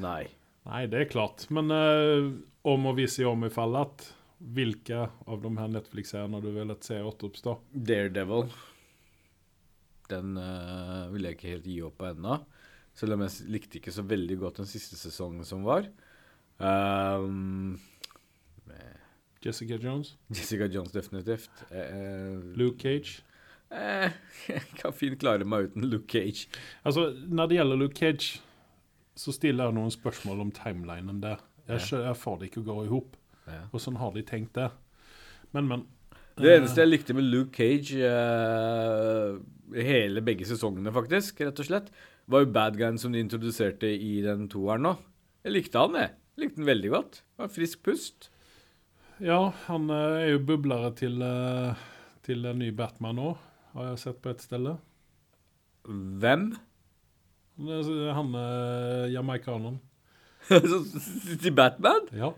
[0.00, 0.22] Nei.
[0.68, 1.46] Nei, det er klart.
[1.54, 2.30] Men uh,
[2.68, 4.06] om og vise i om i fall at
[4.40, 7.56] hvilke av de her Netflix-seriene du ville se återoppstå?
[7.90, 8.48] Daredevil.
[10.10, 12.40] Den uh, vil jeg ikke helt gi opp på ennå.
[12.96, 15.86] Selv om jeg likte ikke så veldig godt den siste sesongen som var.
[16.60, 17.78] Um,
[19.44, 20.14] Jessica Jones?
[20.28, 21.50] Jessica Jones definitivt.
[21.72, 23.22] Eh, Luke Cage?
[23.72, 24.10] Eh,
[24.48, 26.48] jeg kan fint klare meg uten Luke Cage.
[26.84, 28.40] Altså, når det gjelder Luke Cage,
[29.16, 31.40] så stiller jeg noen spørsmål om timelinen der.
[31.68, 32.02] Jeg, Ja.
[32.10, 33.16] jeg får det ikke å gå i hop.
[33.46, 33.62] Ja.
[33.72, 34.68] Og sånn har de tenkt det.
[35.54, 35.86] Men, men.
[36.40, 39.34] Det eneste jeg likte med Luke Cage uh,
[39.76, 41.90] hele begge sesongene, faktisk, rett og slett,
[42.30, 44.92] var jo bad guyen som de introduserte i den toeren nå.
[45.44, 45.96] Jeg likte han.
[46.00, 47.20] Jeg likte den veldig godt.
[47.24, 48.30] Det var frisk pust.
[49.20, 51.86] Ja, han eh, er jo bublere til, eh,
[52.24, 53.34] til en ny Batman nå,
[53.74, 54.70] har jeg sett på et sted.
[55.84, 56.50] Hvem?
[57.60, 59.80] Han er jamaicaneren.
[61.42, 62.06] Til Batman?
[62.16, 62.30] Ja.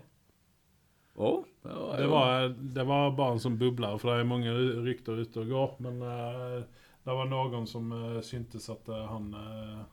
[1.15, 4.53] Oh, det var Det var, det var bare en sånn bubler, for det er mange
[4.83, 5.75] rykter ute og går.
[5.85, 9.85] Men uh, det var noen som uh, syntes at uh, han uh,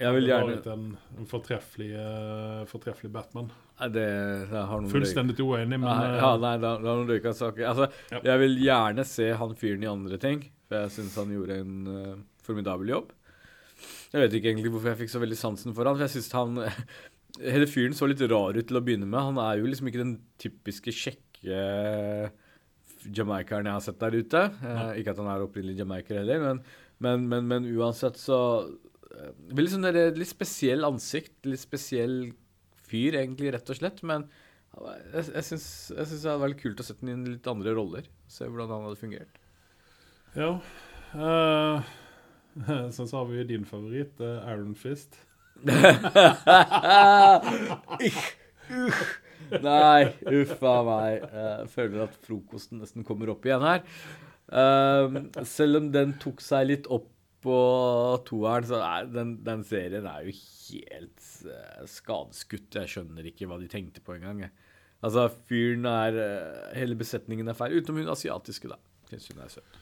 [0.00, 3.52] Jeg vil gjerne vært en, en fortreffelig, eh, fortreffelig Batman.
[3.74, 4.06] Det,
[4.92, 7.64] Fullstendig uenig, men Nei, eh, ja, nei, det har noen røyka saker.
[7.72, 8.20] Altså, Ja.
[8.30, 11.88] Jeg vil gjerne se han fyren i andre ting, for jeg syns han gjorde en
[11.90, 12.12] uh,
[12.46, 13.10] formidabel jobb.
[14.14, 16.30] Jeg vet ikke egentlig hvorfor jeg fikk så veldig sansen for han, for jeg synes
[16.38, 16.62] han
[17.42, 19.18] Hele fyren så litt rar ut til å begynne med.
[19.18, 21.64] Han er jo liksom ikke den typiske kjekke
[23.10, 24.42] jamaikeren jeg har sett der ute.
[24.62, 26.62] Uh, ikke at han er opprinnelig jamaiker heller, men,
[27.02, 28.38] men, men, men uansett så
[29.54, 32.32] Veldig sånn der, litt spesiell ansikt, litt spesiell
[32.88, 34.02] fyr, egentlig, rett og slett.
[34.06, 34.26] Men
[34.74, 38.04] jeg, jeg syns det hadde vært kult å sette den inn i litt andre roller.
[38.30, 39.34] Se hvordan han hadde fungert.
[40.34, 40.50] Ja.
[41.14, 41.76] Uh,
[42.94, 45.12] så, så har vi din favoritt, uh, Iron Fist.
[49.64, 50.00] Nei,
[50.40, 51.24] uff a meg.
[51.30, 53.80] Jeg føler at frokosten nesten kommer opp igjen her.
[54.44, 57.08] Um, selv om den tok seg litt opp
[57.44, 57.56] på
[58.28, 62.70] toeren, så er den, den serien er jo helt eh, skadeskutt.
[62.80, 64.46] Jeg skjønner ikke hva de tenkte på engang.
[65.04, 68.80] Altså, fyren er eh, Hele besetningen er feil, utenom hun asiatiske, da.
[69.10, 69.80] Syns hun er søt.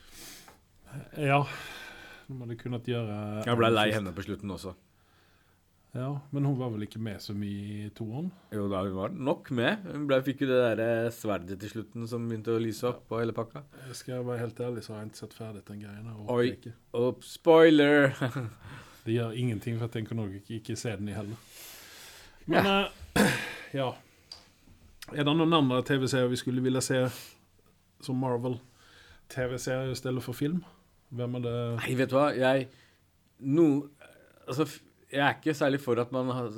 [1.17, 1.39] Ja.
[2.29, 3.15] nå De hadde kunne gjøre
[3.47, 4.75] Jeg ble lei henne på slutten også.
[5.93, 8.31] Ja, Men hun var vel ikke med så mye i toeren?
[8.55, 9.83] Jo da, hun var nok med.
[9.93, 13.03] Hun ble, fikk jo det der eh, sverdet til slutten som begynte å lyse opp
[13.11, 13.61] på hele pakka.
[13.91, 16.55] Jeg skal være helt ærlig, så har jeg ikke sett ferdig den her, Oi.
[16.55, 16.73] Ikke.
[17.29, 18.17] Spoiler!
[19.05, 21.37] Det gjør ingenting, for jeg tenker nok ikke, ikke se den i heller.
[22.47, 23.35] Men eh,
[23.81, 23.91] ja.
[25.13, 27.03] Er det noen andre TV-serier vi skulle ville se
[28.01, 28.57] som Marvel?
[29.33, 30.63] TV-serier i stedet for film?
[31.13, 32.71] Hvem er det Nei, vet du hva, jeg
[33.45, 33.67] no,
[34.47, 34.67] Altså,
[35.13, 36.55] jeg er ikke særlig for at man har,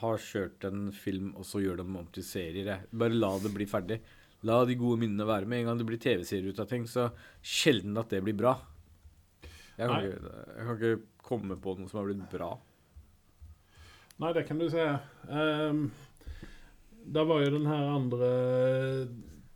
[0.00, 2.70] har kjørt en film, og så gjør dem om til serier.
[2.72, 2.88] Jeg.
[3.02, 4.00] Bare la det bli ferdig.
[4.48, 5.48] La de gode minnene være.
[5.50, 7.10] Med en gang det blir TV-serier ut av ting, så
[7.44, 8.56] sjelden at det blir bra.
[9.78, 12.50] Jeg kan, ikke, jeg kan ikke komme på noe som har blitt bra.
[14.18, 14.86] Nei, det kan du se.
[15.30, 15.84] Um,
[17.06, 18.30] det var jo den her andre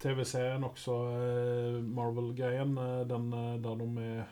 [0.03, 2.77] TV-serien også, eh, Marvel-greien.
[2.79, 4.25] eh, den eh, der de er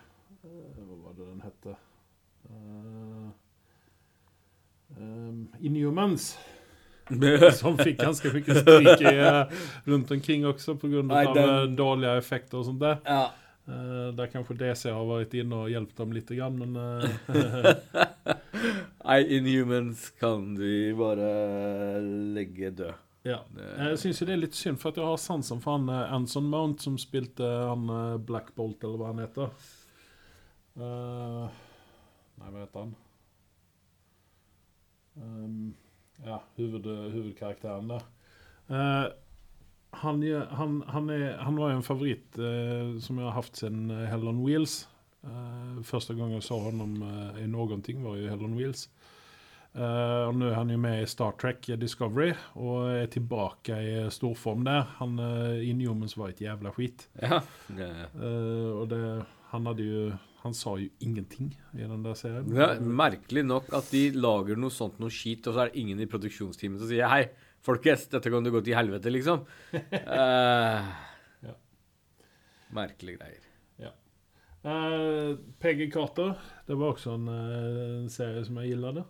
[0.42, 1.76] Hva var det den hette?
[2.50, 3.28] Uh,
[4.98, 6.32] um, Inhumans.
[7.58, 9.50] Som fikk ganske mye stryk uh,
[9.90, 11.02] rundt omkring også pga.
[11.02, 13.00] Den- eh, dårlige effekter og sånt der.
[13.06, 13.24] Ja.
[13.66, 16.72] Uh, der kanskje DC har vært inne og hjulpet dem litt, grann, men
[19.04, 21.30] Nei, Inhumans kan vi bare
[22.34, 22.94] legge død.
[23.26, 23.42] Ja.
[23.58, 26.46] Jeg syns jo det er litt synd, for at jeg har sansen for han Anson
[26.48, 27.90] Mount som spilte han
[28.24, 29.50] Black Bolt, eller hva han heter.
[30.78, 31.50] Uh,
[32.40, 32.94] nei, hva heter han?
[35.16, 35.74] Um,
[36.24, 38.06] ja, huvud, hovedkarakteren der.
[38.70, 39.08] Uh,
[40.00, 40.22] han,
[40.54, 44.28] han, han, er, han var en favoritt uh, som jeg har hatt siden eh, Hell
[44.30, 44.84] on Wheels.
[45.26, 47.02] Uh, første gang jeg så ham
[47.40, 48.86] i noen ting, var jo Hell on Wheels.
[49.70, 53.92] Eh, og nå er han jo med i Star Trek Discovery og er tilbake i
[54.10, 54.88] storform der.
[54.98, 57.06] Han uh, Inhumans var et jævla skit.
[57.22, 57.42] Ja.
[57.68, 60.02] Det, Eh, og det Han hadde jo
[60.40, 62.48] Han sa jo ingenting i den der serien.
[62.56, 66.00] er merkelig nok at de lager noe sånt noe skit, og så er det ingen
[66.00, 67.26] i produksjonsteamet som sier hei,
[67.60, 69.44] folkens, dette kan du gå til helvete, liksom.
[69.76, 70.90] uh,
[71.50, 71.54] Ja.
[72.72, 73.46] Merkelige greier.
[74.60, 76.34] Eh, Peggy Carter,
[76.66, 79.00] det var også en eh, serie som jeg gillet.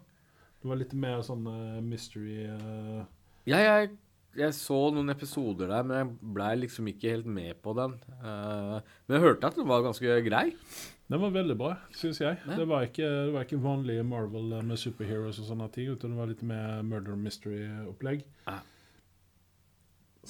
[0.61, 1.47] Det var litt mer sånn
[1.83, 2.45] mystery
[3.49, 3.95] Ja, jeg,
[4.37, 7.97] jeg så noen episoder der, men jeg blei liksom ikke helt med på den.
[8.21, 10.51] Men jeg hørte at den var ganske grei.
[11.11, 12.39] Den var veldig bra, syns jeg.
[12.47, 16.15] Det var, ikke, det var ikke vanlig Marvel eh, med superheroes og sånne ting, utan
[16.15, 18.23] det var litt mer murder mystery-opplegg.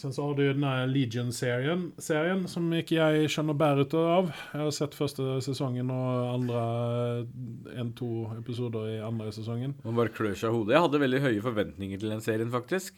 [0.01, 4.31] Sen så har du den der Legion-serien, serien, som ikke jeg skjønner bæret av.
[4.55, 6.61] Jeg har sett første sesongen og andre
[7.83, 9.75] en-to episoder i andre sesongen.
[9.85, 10.77] Man bare klør seg i hodet.
[10.79, 12.97] Jeg hadde veldig høye forventninger til den serien, faktisk.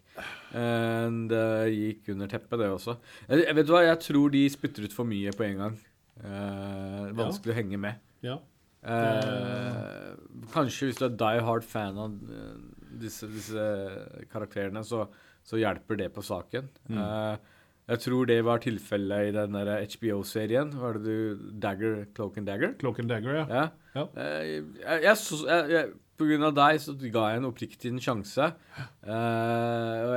[0.55, 3.01] Eh, det gikk under teppet, det også.
[3.27, 5.81] Jeg, jeg vet du hva, jeg tror de spytter ut for mye på en gang.
[6.23, 8.03] Eh, vanskelig å henge med.
[8.25, 8.39] Ja.
[8.83, 10.13] Eh,
[10.55, 12.55] kanskje hvis du er die hard fan av eh,
[13.03, 13.67] disse, disse
[14.33, 15.07] karakterene, så,
[15.47, 16.71] så hjelper det på saken.
[16.91, 17.03] Mm.
[17.03, 17.59] Eh,
[17.93, 20.71] jeg tror det var tilfellet i den HBO-serien.
[20.79, 22.77] Var det du Dagger, Cloak and Dagger?
[22.79, 23.47] Cloak and Dagger, ja.
[23.51, 23.67] Ja.
[23.97, 24.07] Ja.
[24.17, 24.45] Eh,
[24.79, 28.49] jeg, jeg, jeg, på grunn av deg så ga jeg en oppriktig en sjanse.
[28.79, 30.13] Eh,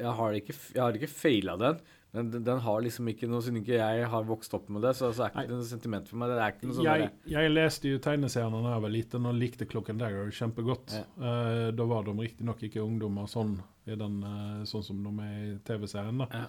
[0.00, 1.82] jeg har ikke, jeg har ikke feila den.
[2.10, 5.12] Den, den har liksom ikke noe Siden ikke jeg har vokst opp med det, så,
[5.14, 5.50] så er ikke Nei.
[5.52, 6.32] det noe sentiment for meg.
[6.32, 9.38] Det er ikke noe sånn Jeg, jeg leste jo tegneseriene da jeg var liten og
[9.38, 10.96] likte Cloak Dagger kjempegodt.
[10.98, 11.06] Ja.
[11.22, 15.56] Uh, da var de riktignok ikke ungdommer sånn, den, uh, sånn som de er i
[15.70, 16.24] TV-serien.
[16.24, 16.28] da.
[16.34, 16.44] Ja.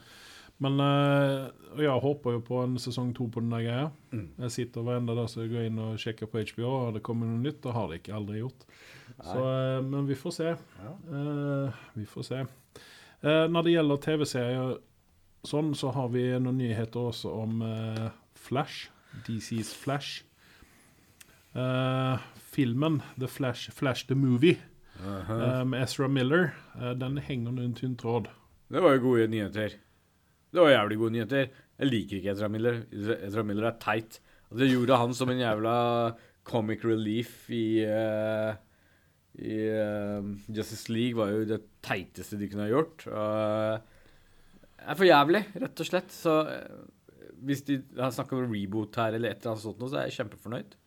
[0.61, 1.47] Men uh,
[1.77, 3.87] jeg håper jo på en sesong to på den der greia.
[4.13, 4.27] Mm.
[4.47, 7.29] Jeg sitter hverenda dag så jeg går inn og sjekker på HBO, og det kommer
[7.29, 7.61] noe nytt.
[7.61, 8.65] Det har det ikke aldri gjort.
[9.21, 9.41] Så,
[9.85, 10.53] men vi får se.
[10.57, 10.93] Ja.
[11.93, 12.45] Vi får se.
[13.21, 14.71] Når det gjelder TV-serier
[15.47, 18.89] sånn, så har vi noen nyheter også om uh, Flash.
[19.25, 20.23] DC's Flash.
[21.51, 22.21] Uh,
[22.53, 24.55] filmen The Flash, Flash the Movie
[25.01, 26.53] eh, med Ezra Miller,
[26.95, 28.29] den henger under en tynn tråd.
[28.71, 29.75] Det var jo gode nyheter.
[30.51, 31.49] Det var jævlig gode nyheter.
[31.79, 32.81] Jeg liker ikke Ezra Miller.
[32.91, 34.19] Ezra Miller er teit.
[34.51, 35.75] Og det gjorde han som en jævla
[36.47, 37.83] comic relief i
[39.41, 43.07] I uh, Justice League var jo det teiteste de kunne ha gjort.
[43.07, 43.90] Det
[44.81, 46.13] er for jævlig, rett og slett.
[46.13, 46.85] Så eh,
[47.45, 50.21] hvis de har snakka om reboot her eller et eller annet sånt, så er jeg
[50.21, 50.77] kjempefornøyd.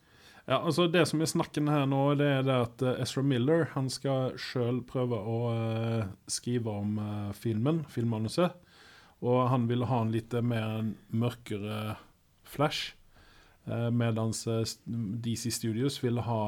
[0.45, 3.69] Ja, altså Det som er snakken her nå, det er det at eh, Ezra Miller
[3.75, 6.99] han skal sjøl prøve å eh, skrive om
[7.39, 8.61] filmen, filmmanuset.
[9.25, 11.97] Og han ville ha en litt mer mørkere
[12.45, 12.93] flash.
[13.65, 14.43] Mens
[15.25, 16.41] DC Studios ville ha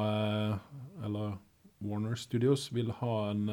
[1.06, 1.38] Eller
[1.80, 3.46] Warner Studios ville ha en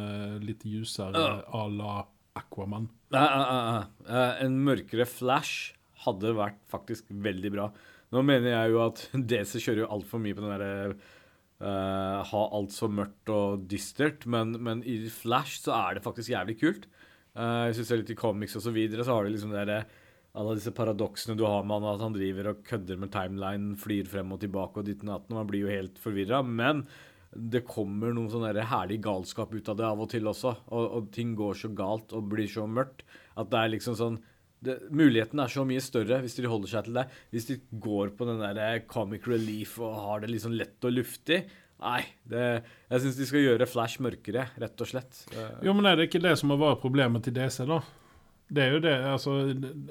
[0.43, 2.01] litt ljusere à la
[2.35, 2.89] Aquaman.
[3.13, 5.73] Eh, En mørkere Flash
[6.05, 7.67] hadde vært faktisk veldig bra.
[8.13, 10.71] Nå mener jeg jo at DC kjører jo altfor mye på den derre
[11.63, 16.33] uh, Ha alt så mørkt og dystert, men, men i Flash så er det faktisk
[16.33, 16.89] jævlig kult.
[17.33, 19.83] Uh, du ser litt i comics og så videre, så har du liksom det derre
[20.33, 24.07] alle disse paradoksene du har med han, at han driver og kødder med timeline, flyr
[24.09, 25.37] frem og tilbake og ditten datten.
[25.37, 26.39] Man blir jo helt forvirra.
[26.41, 26.81] Men
[27.35, 30.53] det kommer noen sånn herlig galskap ut av det av og til også.
[30.69, 33.03] Og, og, ting går så galt og blir så mørkt
[33.39, 34.21] at det er liksom sånn
[34.63, 37.07] det, Muligheten er så mye større hvis de holder seg til det.
[37.33, 41.41] Hvis de går på den der comic relief og har det liksom lett og luftig.
[41.83, 41.99] Nei,
[42.31, 42.45] det,
[42.87, 45.25] jeg syns de skal gjøre Flash mørkere, rett og slett.
[45.65, 47.81] Jo, men er det ikke det som har vært problemet til DC, da?
[48.53, 48.93] Det er jo det.
[49.09, 49.33] altså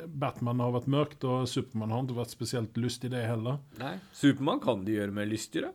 [0.06, 3.60] Batman har vært mørkt, og Supermann har ikke vært spesielt lystig, det heller.
[3.80, 5.72] Nei, Supermann kan de gjøre mer lystigere,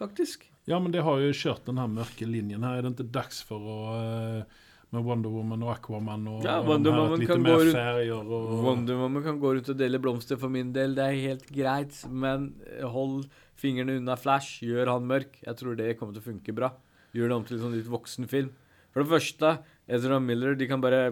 [0.00, 0.48] faktisk.
[0.68, 2.78] Ja, men de har jo kjørt den her mørke linjen her.
[2.78, 4.58] Er det ikke dags for å uh,
[4.94, 8.52] med Wonder Woman og Aquaman og ja, Wonder Woman kan gå rundt, og...
[8.64, 11.98] Wonder Woman kan gå rundt og dele blomster for min del, det er helt greit.
[12.08, 12.54] Men
[12.94, 13.26] hold
[13.58, 15.36] fingrene unna Flash, gjør han mørk.
[15.44, 16.72] Jeg tror det kommer til å funke bra.
[17.16, 18.54] Gjør det om til en sånn litt voksen film.
[18.94, 19.52] For det første,
[19.92, 21.02] Ezra Miller, de kan bare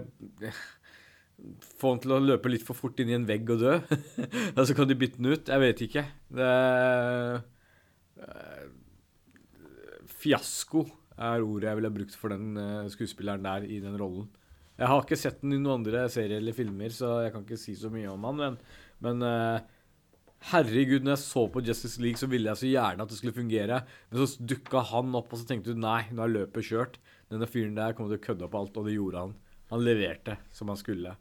[1.77, 3.77] få han til å løpe litt for fort inn i en vegg og dø.
[3.77, 5.53] og så kan de bytte den ut.
[5.53, 6.07] Jeg vet ikke.
[6.41, 6.51] Det
[8.25, 8.65] eh,
[10.27, 10.83] Fiasko
[11.17, 14.27] er ordet jeg ville brukt for den uh, skuespilleren der i den rollen.
[14.77, 17.61] Jeg har ikke sett den i noen andre serier eller filmer, så jeg kan ikke
[17.61, 18.59] si så mye om han, men,
[19.07, 19.65] men uh,
[20.51, 23.35] Herregud, når jeg så på Justice League, så ville jeg så gjerne at det skulle
[23.35, 23.81] fungere.
[24.11, 26.99] Men så dukka han opp, og så tenkte du nei, nå er løpet kjørt.
[27.33, 29.33] Denne fyren der kommer til å kødde opp alt, og det gjorde han.
[29.73, 31.17] Han leverte som han skulle.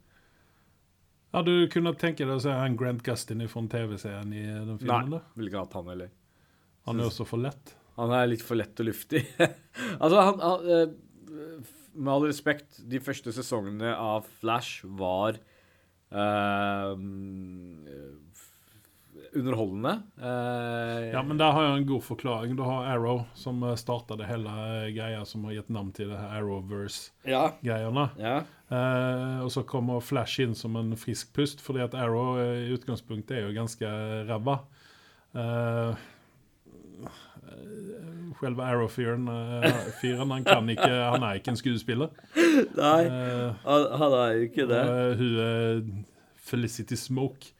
[1.32, 5.16] Ja, du kunne tenke deg å se en Grant Gustin fra TV-serien i den filmen?
[5.16, 6.12] Nei, ville ikke hatt han heller.
[6.86, 7.74] Han er også for lett?
[7.96, 9.24] Han er litt for lett og luftig.
[10.02, 15.38] altså, han, han, eh, Med all respekt, de første sesongene av Flash var
[16.12, 16.92] uh,
[19.36, 19.94] underholdende.
[20.20, 22.52] Uh, ja, men der har jeg en god forklaring.
[22.58, 24.52] Du har Arrow, som starta det hele
[24.92, 28.04] greia som har gitt navn til det her Arrowverse-greiene.
[28.20, 28.36] Ja.
[28.68, 33.38] Uh, og så kommer Flash inn som en frisk pust, fordi at Arrow i utgangspunktet
[33.38, 33.94] er jo ganske
[34.28, 34.58] ræva.
[35.32, 35.96] Uh,
[38.40, 42.12] Selve Arrow-fyren han, kan ikke, han er ikke en skuespiller.
[42.76, 44.82] Nei, uh, han er jo ikke det.
[44.84, 45.80] Uh, hun er
[46.46, 47.54] Felicity Smoke.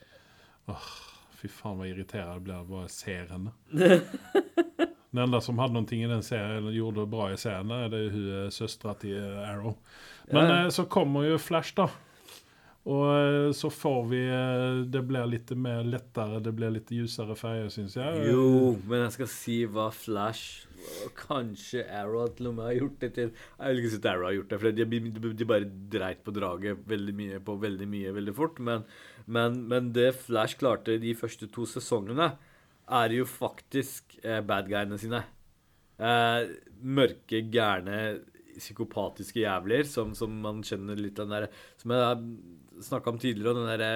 [0.68, 0.90] Oh,
[1.40, 3.54] fy faen, hva irriterende jeg blir av å se henne.
[5.16, 8.50] Den enda som hadde noe i den serien, gjorde det bra i serien, er hun
[8.52, 9.78] søstera til Arrow.
[10.28, 10.56] Men ja.
[10.74, 11.86] så kommer jo Flash, da.
[12.86, 17.34] Og eh, så får vi eh, Det blir litt mer lettere, det blir litt ljusere
[17.38, 18.22] farger, syns jeg.
[18.30, 20.66] Jo, men jeg skal si hva Flash
[21.18, 24.28] Kanskje Arrow til og med har gjort det til Jeg vil ikke si at Arrow
[24.28, 28.12] har gjort det, for de, de bare dreit på draget veldig mye på veldig mye
[28.20, 28.60] veldig fort.
[28.62, 28.84] Men,
[29.26, 32.36] men, men det Flash klarte de første to sesongene,
[32.86, 35.24] er jo faktisk eh, bad guyene sine.
[35.98, 36.54] Eh,
[36.86, 38.20] mørke, gærne,
[38.56, 42.20] psykopatiske jævler som, som man kjenner litt av den derre Som jeg
[42.84, 43.92] snakka om tidligere, den derre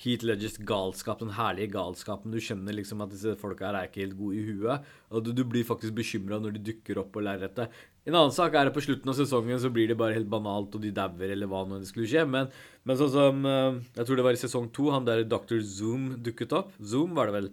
[0.00, 2.32] Heat Ledgers galskap, den herlige galskapen.
[2.32, 4.86] Du skjønner liksom at disse folka her er ikke helt gode i huet.
[5.12, 7.74] Og du, du blir faktisk bekymra når de dukker opp på lerretet.
[8.08, 10.72] En annen sak er at på slutten av sesongen så blir det bare helt banalt,
[10.72, 12.24] og de dauer, eller hva nå det skulle skje.
[12.24, 12.48] Men,
[12.88, 15.60] men sånn som eh, Jeg tror det var i sesong to, han der Dr.
[15.60, 16.72] Zoom dukket opp.
[16.80, 17.52] Zoom var det vel.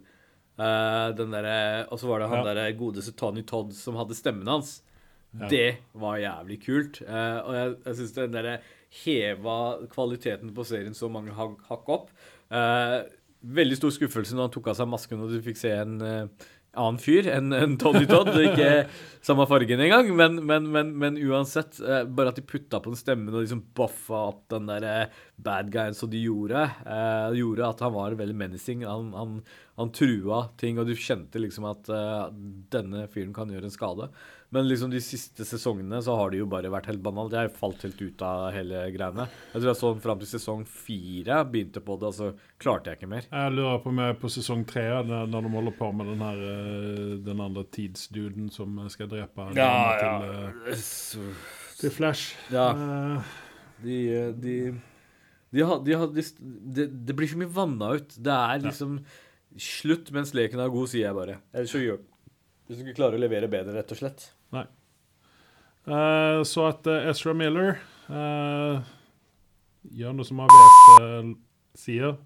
[0.58, 2.54] Uh, den der, og så var det han ja.
[2.56, 4.80] der godeste Tony Todd som hadde stemmen hans.
[5.36, 5.46] Ja.
[5.52, 6.98] Det var jævlig kult.
[7.04, 8.56] Uh, og jeg, jeg syns den derre
[9.04, 9.58] heva
[9.92, 12.12] kvaliteten på serien så mange hak, hakk opp.
[12.48, 13.00] Eh,
[13.58, 16.46] veldig stor skuffelse når han tok av seg masken og du fikk se en eh,
[16.78, 18.30] annen fyr enn en Tony Todd.
[18.40, 18.86] Ikke
[19.28, 21.80] samme fargen engang, men, men, men, men uansett.
[21.80, 25.22] Eh, bare at de putta på den stemmen og liksom buffa opp den der eh,
[25.36, 28.84] bad guyen som de gjorde, eh, gjorde at han var veldig menacing.
[28.88, 29.40] Han, han,
[29.78, 32.26] han, trua ting, og du kjente liksom at uh,
[32.72, 34.08] denne fyren kan gjøre en skade.
[34.50, 37.34] Men liksom de siste sesongene så har det jo bare vært helt banalt.
[37.36, 39.26] Jeg falt helt ut av hele greiene.
[39.52, 42.90] Jeg tror jeg så den fram til sesong fire, begynte på det, og så klarte
[42.90, 43.28] jeg ikke mer.
[43.28, 46.24] Jeg lurer på om jeg er på sesong tre, når de holder på med den
[46.24, 50.12] her eh, den andre tidsduden som skal drepe ja, ja.
[50.64, 52.32] til, uh, til Flash.
[52.54, 52.70] Ja.
[52.72, 53.32] Uh,
[53.84, 54.00] de,
[54.40, 54.58] de,
[55.52, 56.32] de, de,
[56.72, 58.16] de, Det blir så mye vanna ut.
[58.16, 59.18] Det er liksom ja.
[59.56, 61.38] Slutt mens leken er god, sier jeg bare.
[61.56, 62.02] Ellers så gjør
[62.68, 64.26] du ikke klarer å levere bedre, rett og slett.
[64.52, 64.66] Nei.
[65.88, 67.78] Uh, så at uh, Ezra Miller
[68.12, 68.84] uh,
[69.88, 71.30] gjør noe som ABS
[71.78, 72.18] sier.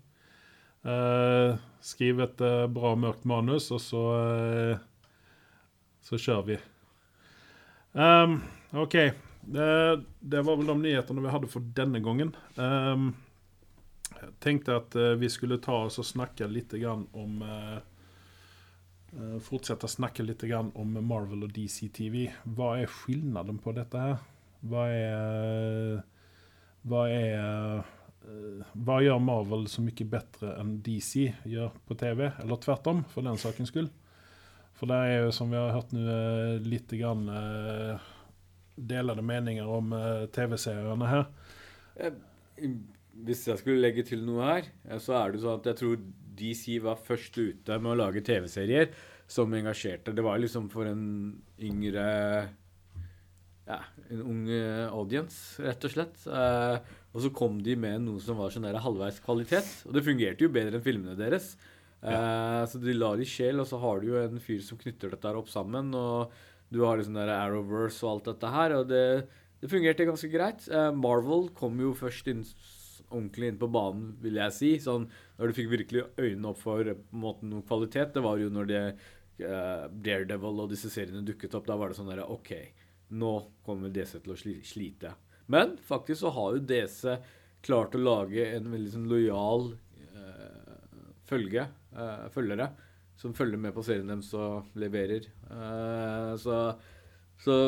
[1.85, 2.41] skriv et
[2.75, 4.03] bra, mørkt manus, og så
[6.03, 6.57] Så kjører vi.
[7.93, 8.41] Um,
[8.75, 8.97] OK.
[9.43, 9.69] Det,
[10.19, 12.33] det, var vel de nyhetene vi hadde for denne gangen.
[12.57, 13.13] Um,
[14.43, 17.79] Tenkte at eh, vi skulle ta oss og snakke litt grann om eh,
[19.17, 22.29] eh, Fortsette å snakke litt grann om Marvel og DC-TV.
[22.45, 24.23] Hva er forskjellen på dette her?
[24.63, 25.99] Hva er
[26.87, 27.83] Hva er
[28.87, 32.29] Hva gjør Marvel så mye bedre enn DC gjør på TV?
[32.31, 33.91] Eller tvert om, for den sakens skyld.
[34.79, 36.03] For det er jo, som vi har hørt nå,
[36.63, 37.27] litt grann
[38.75, 39.91] delede meninger om
[40.35, 41.27] TV-seriene her.
[43.13, 45.99] Hvis jeg skulle legge til noe her, eh, så er det sånn at jeg tror
[46.39, 48.93] DC var først ute med å lage TV-serier
[49.31, 50.15] som engasjerte.
[50.17, 51.05] Det var liksom for en
[51.61, 52.07] yngre
[53.63, 53.79] Ja,
[54.11, 56.25] en ung eh, audience, rett og slett.
[56.27, 59.69] Eh, og så kom de med noe som var sånn der halvveis kvalitet.
[59.87, 61.53] Og det fungerte jo bedre enn filmene deres.
[62.03, 64.81] Eh, så de la det i sjel, og så har du jo en fyr som
[64.81, 65.93] knytter dette her opp sammen.
[65.95, 66.33] Og
[66.73, 69.05] du har liksom der Arrowverse og alt dette her, og det,
[69.63, 70.67] det fungerte ganske greit.
[70.73, 72.43] Eh, Marvel kom jo først inn,
[73.13, 74.71] ordentlig inn på banen, vil jeg si.
[74.83, 78.71] Sånn, når du fikk virkelig øynene opp for måte noe kvalitet, det var jo når
[78.71, 81.69] det uh, Daredevil og disse seriene dukket opp.
[81.69, 82.55] Da var det sånn derre OK,
[83.19, 83.35] nå
[83.67, 85.15] kommer DC til å slite.
[85.53, 87.17] Men faktisk så har jo DC
[87.63, 89.69] klart å lage en veldig sånn lojal
[90.17, 92.71] uh, følge, uh, følgere,
[93.19, 95.29] som følger med på serien deres og leverer.
[95.47, 96.63] Uh, så,
[97.43, 97.59] så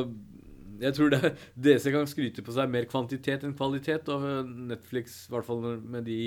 [0.80, 1.32] jeg tror det,
[1.66, 6.06] DC kan skryte på seg mer kvantitet enn kvalitet, og Netflix, i hvert fall med
[6.08, 6.18] de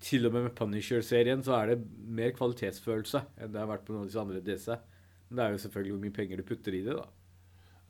[0.00, 3.92] Til og med med Punisher-serien så er det mer kvalitetsfølelse enn det har vært på
[3.92, 4.70] noen av disse andre DC.
[5.28, 7.06] Men det er jo selvfølgelig hvor mye penger du putter i det, da.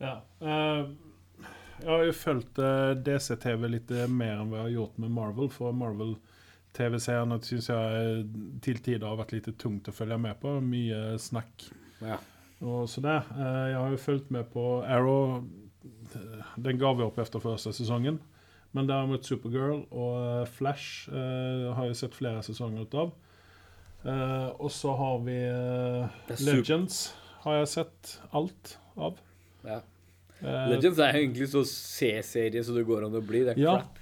[0.01, 0.17] Ja.
[0.43, 0.89] uh,
[1.81, 5.49] jeg har jo fulgt eh, DC-TV litt eh, mer enn vi har gjort med Marvel.
[5.53, 6.13] For Marvel
[6.77, 8.19] TV-seerne syns jeg eh,
[8.61, 10.59] til tider har vært litt tungt å følge med på.
[10.65, 11.69] Mye snakk
[12.01, 12.19] Ja.
[12.61, 13.25] Og sådär.
[13.37, 15.41] Eh, jeg har jo fulgt med på Arrow.
[16.57, 18.19] Den ga vi opp etter første sesongen.
[18.71, 23.13] Men derimot Supergirl og eh, Flash eh, har jeg sett flere sesonger ut av.
[24.01, 25.37] Og så har vi
[26.25, 27.11] Det Legends.
[27.43, 29.19] Har jeg sett alt av.
[29.61, 29.81] Ja.
[30.41, 33.43] Legends er egentlig så C-serie så det går an å bli.
[33.45, 34.00] Det er Ja, crap.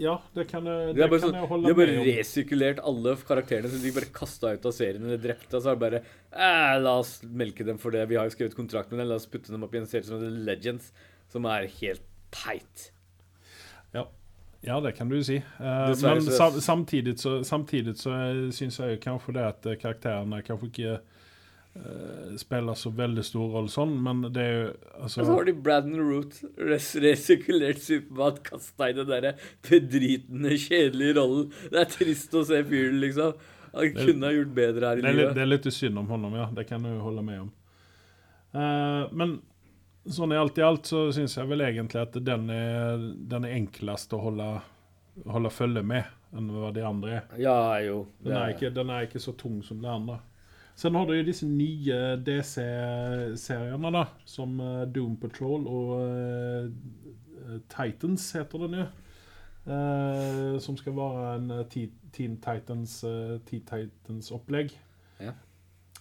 [0.00, 2.06] Ja, det kan jeg, De det bare, kan sånn, jeg de har bare om.
[2.08, 5.52] resirkulert alle karakterene som de bare kasta ut av serien eller drepte.
[5.58, 8.06] Og så er det bare eh, La oss melke dem for det.
[8.08, 9.10] Vi har jo skrevet kontrakt med dem.
[9.12, 10.88] La oss putte dem opp i en serie som heter Legends,
[11.28, 12.86] som er helt teit.
[13.92, 14.06] Ja.
[14.64, 15.36] ja, det kan du si.
[15.36, 18.16] Eh, men sam, samtidig så, samtidig så
[18.56, 20.96] syns jeg kanskje det at karakterene kanskje ikke
[22.40, 24.64] spiller så veldig stor rolle sånn, men det er jo
[25.04, 29.34] altså, Og så har de Braddon Root, res resirkulert Supermann, kasta i den derre
[29.68, 31.52] bedritne, kjedelige rollen.
[31.70, 33.38] Det er trist å se fyren, liksom.
[33.70, 35.34] Han kunne ha gjort bedre her i det, litt- livet.
[35.38, 36.48] det er litt synd om honom, ja.
[36.58, 37.52] Det kan du holde med om.
[38.50, 39.36] Uh, men
[40.10, 43.54] sånn i alt i alt så syns jeg vel egentlig at den er, den er
[43.60, 44.48] enklest å holde,
[45.22, 47.30] holde følge med enn hva de andre er.
[47.42, 48.04] Ja, jo.
[48.22, 50.18] Den er, ikke, den er ikke så tung som de andre.
[50.80, 54.06] Sen har du jo disse nye DC-seriene, da.
[54.24, 58.86] Som eh, Doom Patrol og uh, Titans heter den jo.
[59.66, 64.72] Uh, som skal være en Teen Titans uh, Teen Titans-opplegg.
[65.20, 65.36] Ja.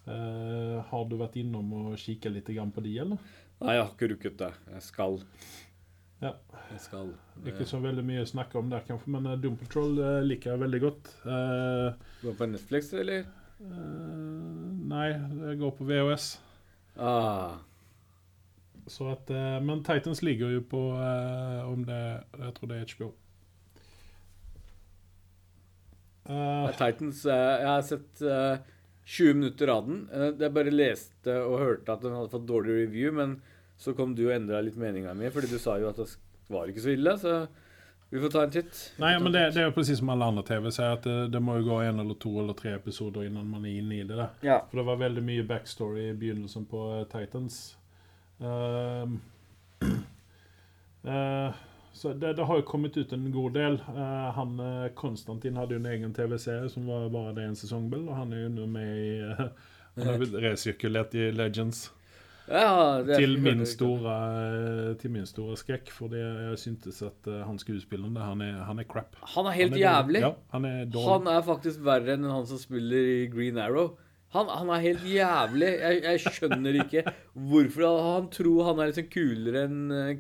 [0.09, 3.19] Har du vært innom og kikket litt grann på de, eller?
[3.59, 4.49] Nei, jeg har ikke rukket det.
[4.71, 5.19] Jeg skal.
[6.23, 6.31] Ja.
[6.71, 7.11] Jeg skal.
[7.51, 10.81] Ikke så veldig mye å snakke om der, kanskje, men Doom Patrol liker jeg veldig
[10.87, 11.11] godt.
[11.27, 13.27] Du var på Netflix, eller?
[13.63, 15.07] Eh, nei,
[15.39, 16.29] det går på VHS.
[16.99, 17.59] Ah.
[18.89, 22.01] Så at, eh, men Titans ligger jo på eh, om det
[22.39, 23.09] Jeg tror det er HBO.
[26.29, 28.59] Uh, Titans Jeg har sett eh,
[29.09, 30.03] 20 minutter av den.
[30.37, 33.39] Jeg bare leste og hørte at den hadde fått dårlig review, men
[33.81, 36.05] så kom du og endra litt meninga mi, fordi du sa jo at det
[36.53, 37.15] var ikke så ille.
[37.17, 37.33] Så
[38.09, 38.93] vi får ta en titt.
[38.97, 40.95] nei, men det, det er jo precis som alle andre TV-serier.
[40.97, 43.75] at det, det må jo gå en eller to eller tre episoder innan man er
[43.81, 44.15] inne i det.
[44.17, 44.31] der.
[44.41, 44.57] Ja.
[44.71, 47.59] For det var veldig mye backstory i begynnelsen på eh, Titans.
[48.39, 49.19] Ehm,
[51.05, 51.53] uh,
[51.99, 53.77] så det, det har jo kommet ut en god del.
[53.93, 54.57] Uh, han
[54.95, 58.47] Konstantin hadde jo en egen TV-serie som var bare det en sesong, og han er
[58.47, 59.11] jo nå med i
[59.99, 61.89] Han har resirkulert i Legends.
[62.49, 64.13] Ja, det Til min store,
[64.49, 68.81] eh, til min store skrekk, fordi jeg syntes at eh, han skuespilleren han er, han
[68.81, 69.15] er crap.
[69.35, 70.21] Han er helt Han er jævlig.
[70.25, 70.79] Ja, han er.
[71.05, 73.93] Han er faktisk verre enn han som spiller i Green Arrow.
[74.33, 75.69] Han, han er helt jævlig.
[75.81, 80.11] Jeg, jeg skjønner ikke hvorfor han tror han er liksom kulere enn eh,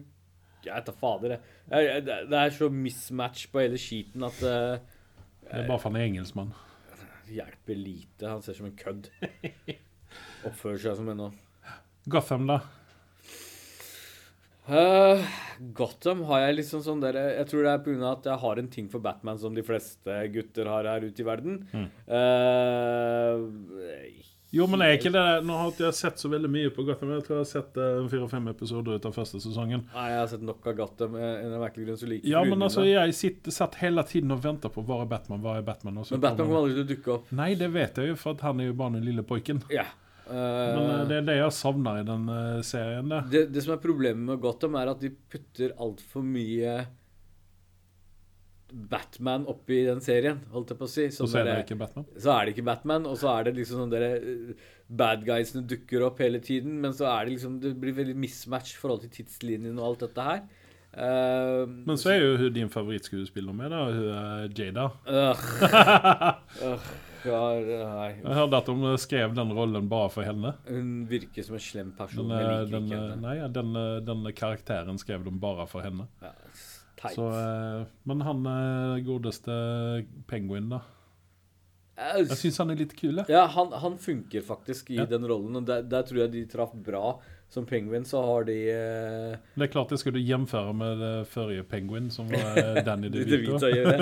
[0.65, 2.05] Jeg vet da fader, jeg.
[2.05, 4.77] Det- er så mismatch på hele skiten at uh,
[5.45, 6.53] Det er bare for han er engelskmann.
[7.29, 8.25] hjelper lite.
[8.27, 9.09] Han ser som en kødd.
[10.45, 11.29] Oppfører seg som en nå.
[12.09, 12.59] Gotham, da?
[14.69, 15.17] Uh,
[15.73, 18.11] Gotham har jeg liksom sånn der, Jeg tror det er pga.
[18.11, 21.25] at jeg har en ting for Batman som de fleste gutter har her ute i
[21.25, 21.55] verden.
[21.73, 21.87] Mm.
[22.05, 23.39] Uh,
[24.51, 27.11] Jo, men er ikke det Nå har ikke jeg sett så veldig mye på Gotham.
[27.13, 29.83] Jeg tror jeg har sett eh, fire-fem episoder ut av første sesongen.
[29.93, 31.13] Nei, jeg har sett nok av Gotham.
[31.21, 34.73] En merkelig grunn så liker Ja, men altså, jeg sitter, satt hele tiden og venter
[34.73, 35.99] på hva er Batman, hva er Batman.
[36.01, 37.29] Men Batman kommer- aldri til å dukke opp.
[37.37, 39.61] Nei, det vet jeg jo, for han er jo bare den lille pojken.
[39.69, 39.85] Ja.
[40.29, 43.09] Eh, Men eh, det er det jeg savner i den eh, serien.
[43.09, 43.21] Det.
[43.33, 46.79] det, det som er problemet med Gotham, er at de putter altfor mye
[48.69, 51.07] Batman oppi den serien, holdt jeg på å si.
[51.09, 52.05] Og Sånn så er det ikke Batman.
[52.21, 54.11] så er det ikke Batman, og så er det liksom sånn dere
[54.89, 58.75] Bad guysene dukker opp hele tiden, men så er det liksom Det blir veldig mismatch
[58.75, 60.43] i forhold til tidslinjen og alt dette her.
[60.93, 63.83] Eh, Men så er jo hun din favorittskuespiller med, da.
[63.85, 64.87] Hun er Jada.
[65.05, 65.43] Uh,
[66.65, 66.89] uh,
[67.29, 68.09] ja, nei.
[68.23, 70.55] Jeg hørte at hun skrev den rollen bare for henne.
[70.67, 72.29] Hun virker som en slem person.
[72.31, 75.85] Den, eh, den, ikke eh, nei, ja, den, eh, den karakteren skrev de bare for
[75.85, 76.07] henne.
[76.23, 76.33] Ja.
[77.13, 79.53] Så, eh, men han eh, godeste
[80.27, 80.81] penguin, da.
[81.99, 83.17] Jeg syns han er litt kul.
[83.27, 85.05] Ja, han, han funker faktisk i Ja.
[85.07, 87.17] den rollen, og der, der tror jeg de traff bra.
[87.49, 91.13] Som penguin så har de eh, Det er klart det skal du jamføre med det
[91.31, 93.57] forrige penguin, som var eh, Danny DeVito.
[93.57, 93.97] De det.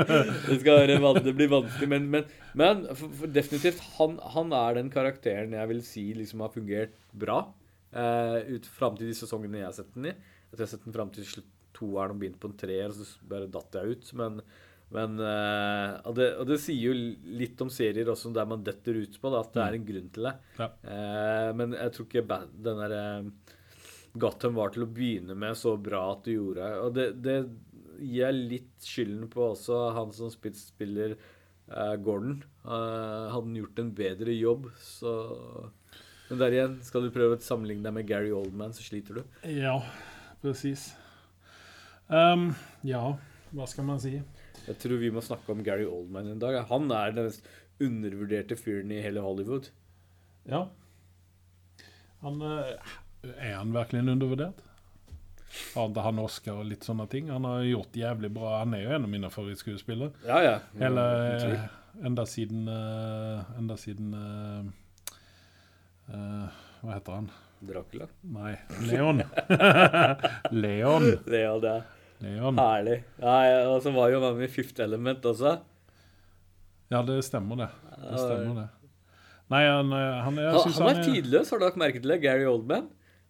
[0.52, 2.28] det, være, det blir vanskelig, men, men,
[2.60, 7.00] men for, for definitivt han, han er den karakteren jeg vil si liksom har fungert
[7.16, 7.46] bra.
[7.96, 10.18] eh, ut Fram til de sesongene jeg har sett den i.
[10.52, 13.48] Jeg har sett den fram til slutt toeren og begynt på en treer, så bare
[13.52, 14.12] datt jeg ut.
[14.20, 14.42] Men,
[14.96, 16.96] men eh, og, det, og det sier jo
[17.42, 20.10] litt om serier også der man detter ut på, da, at det er en grunn
[20.16, 20.34] til det.
[20.62, 20.68] Ja.
[20.94, 23.56] Eh, men jeg tror ikke den der eh,
[24.18, 26.70] Gotham var til å begynne med så bra at det gjorde.
[26.86, 27.36] Og det, det
[28.00, 31.18] gir jeg litt skylden på også han som spil- spiller
[32.00, 32.40] Gordon.
[32.64, 35.12] Hadde han gjort en bedre jobb, så
[36.30, 39.22] Men der igjen, skal du prøve å sammenligne deg med Gary Oldman, så sliter du.
[39.52, 39.76] Ja,
[40.42, 40.90] precis.
[42.08, 42.50] Um,
[42.88, 43.02] ja,
[43.52, 44.16] hva skal man si?
[44.68, 46.60] Jeg tror vi må snakke om Gary Oldman en dag.
[46.70, 47.48] Han er den mest
[47.84, 49.70] undervurderte fyren i hele Hollywood.
[50.50, 50.66] Ja.
[52.24, 52.74] Han, eh,
[53.38, 54.64] er han virkelig undervurdert?
[55.74, 57.30] Har ikke han Oscar og litt sånne ting?
[57.32, 58.60] Han har gjort jævlig bra.
[58.60, 60.12] Han er jo en av mine favorittskuespillere.
[60.28, 60.56] Ja, ja.
[60.82, 61.06] Hele,
[61.38, 61.68] Uten eh,
[62.08, 64.12] enda siden eh, Enda siden
[66.12, 66.48] uh,
[66.82, 67.32] Hva heter han?
[67.68, 68.06] Dracula.
[68.22, 68.54] Nei,
[68.86, 69.24] Leon.
[70.64, 71.08] Leon.
[71.26, 71.82] Leon, er
[72.24, 72.58] Leon.
[72.58, 73.02] Herlig.
[73.22, 73.38] Ja,
[73.70, 75.58] og så var jo med i Fifth Element også.
[76.90, 77.70] Ja, det stemmer, det.
[77.98, 78.68] Det stemmer, det.
[79.52, 82.02] Nei, han, eh, han, jeg Han, synes han han er tidløs, har du merket merke
[82.04, 82.18] det?
[82.24, 82.88] Gary Oldman.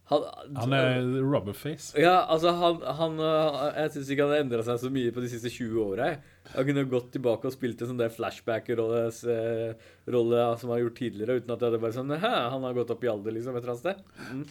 [0.08, 0.22] Han,
[0.56, 1.92] Han er rubberface.
[2.00, 5.20] Ja, altså, han, han øh, Jeg syns ikke han har endra seg så mye på
[5.20, 6.06] de siste 20 åra.
[6.54, 9.74] Han kunne gått tilbake og spilt en sånn der flashback-rolle eh,
[10.08, 12.94] som han har gjort tidligere, uten at det hadde bare sånn Hæ, han har gått
[12.94, 13.98] opp i alder, liksom, et eller annet sted.
[14.32, 14.46] Mm.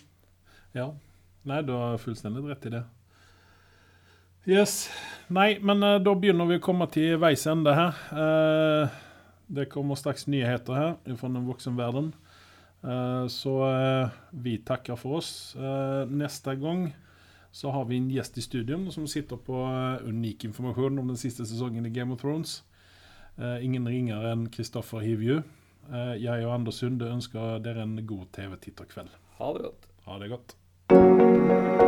[0.77, 0.88] Ja.
[1.47, 2.83] Nei, du har fullstendig rett i det.
[4.47, 4.87] Yes.
[5.27, 7.97] Nei, men uh, da begynner vi å komme til veis ende her.
[8.15, 8.93] Uh,
[9.51, 12.13] det kommer straks nyheter her fra den voksne verden.
[12.79, 13.57] Uh, så
[14.31, 15.31] vi takker for oss.
[16.07, 16.87] Neste gang
[17.51, 19.65] så har vi en gjest i studio som sitter på
[20.07, 22.61] unik informasjon om den siste sesongen i Game of Thrones.
[23.37, 25.41] Ingen ringere enn Kristoffer Hivju.
[26.21, 29.11] Jeg og Anders Sunde ønsker dere en god TV-titterkveld.
[29.41, 29.91] Ha det godt.
[30.07, 31.86] Ha det godt.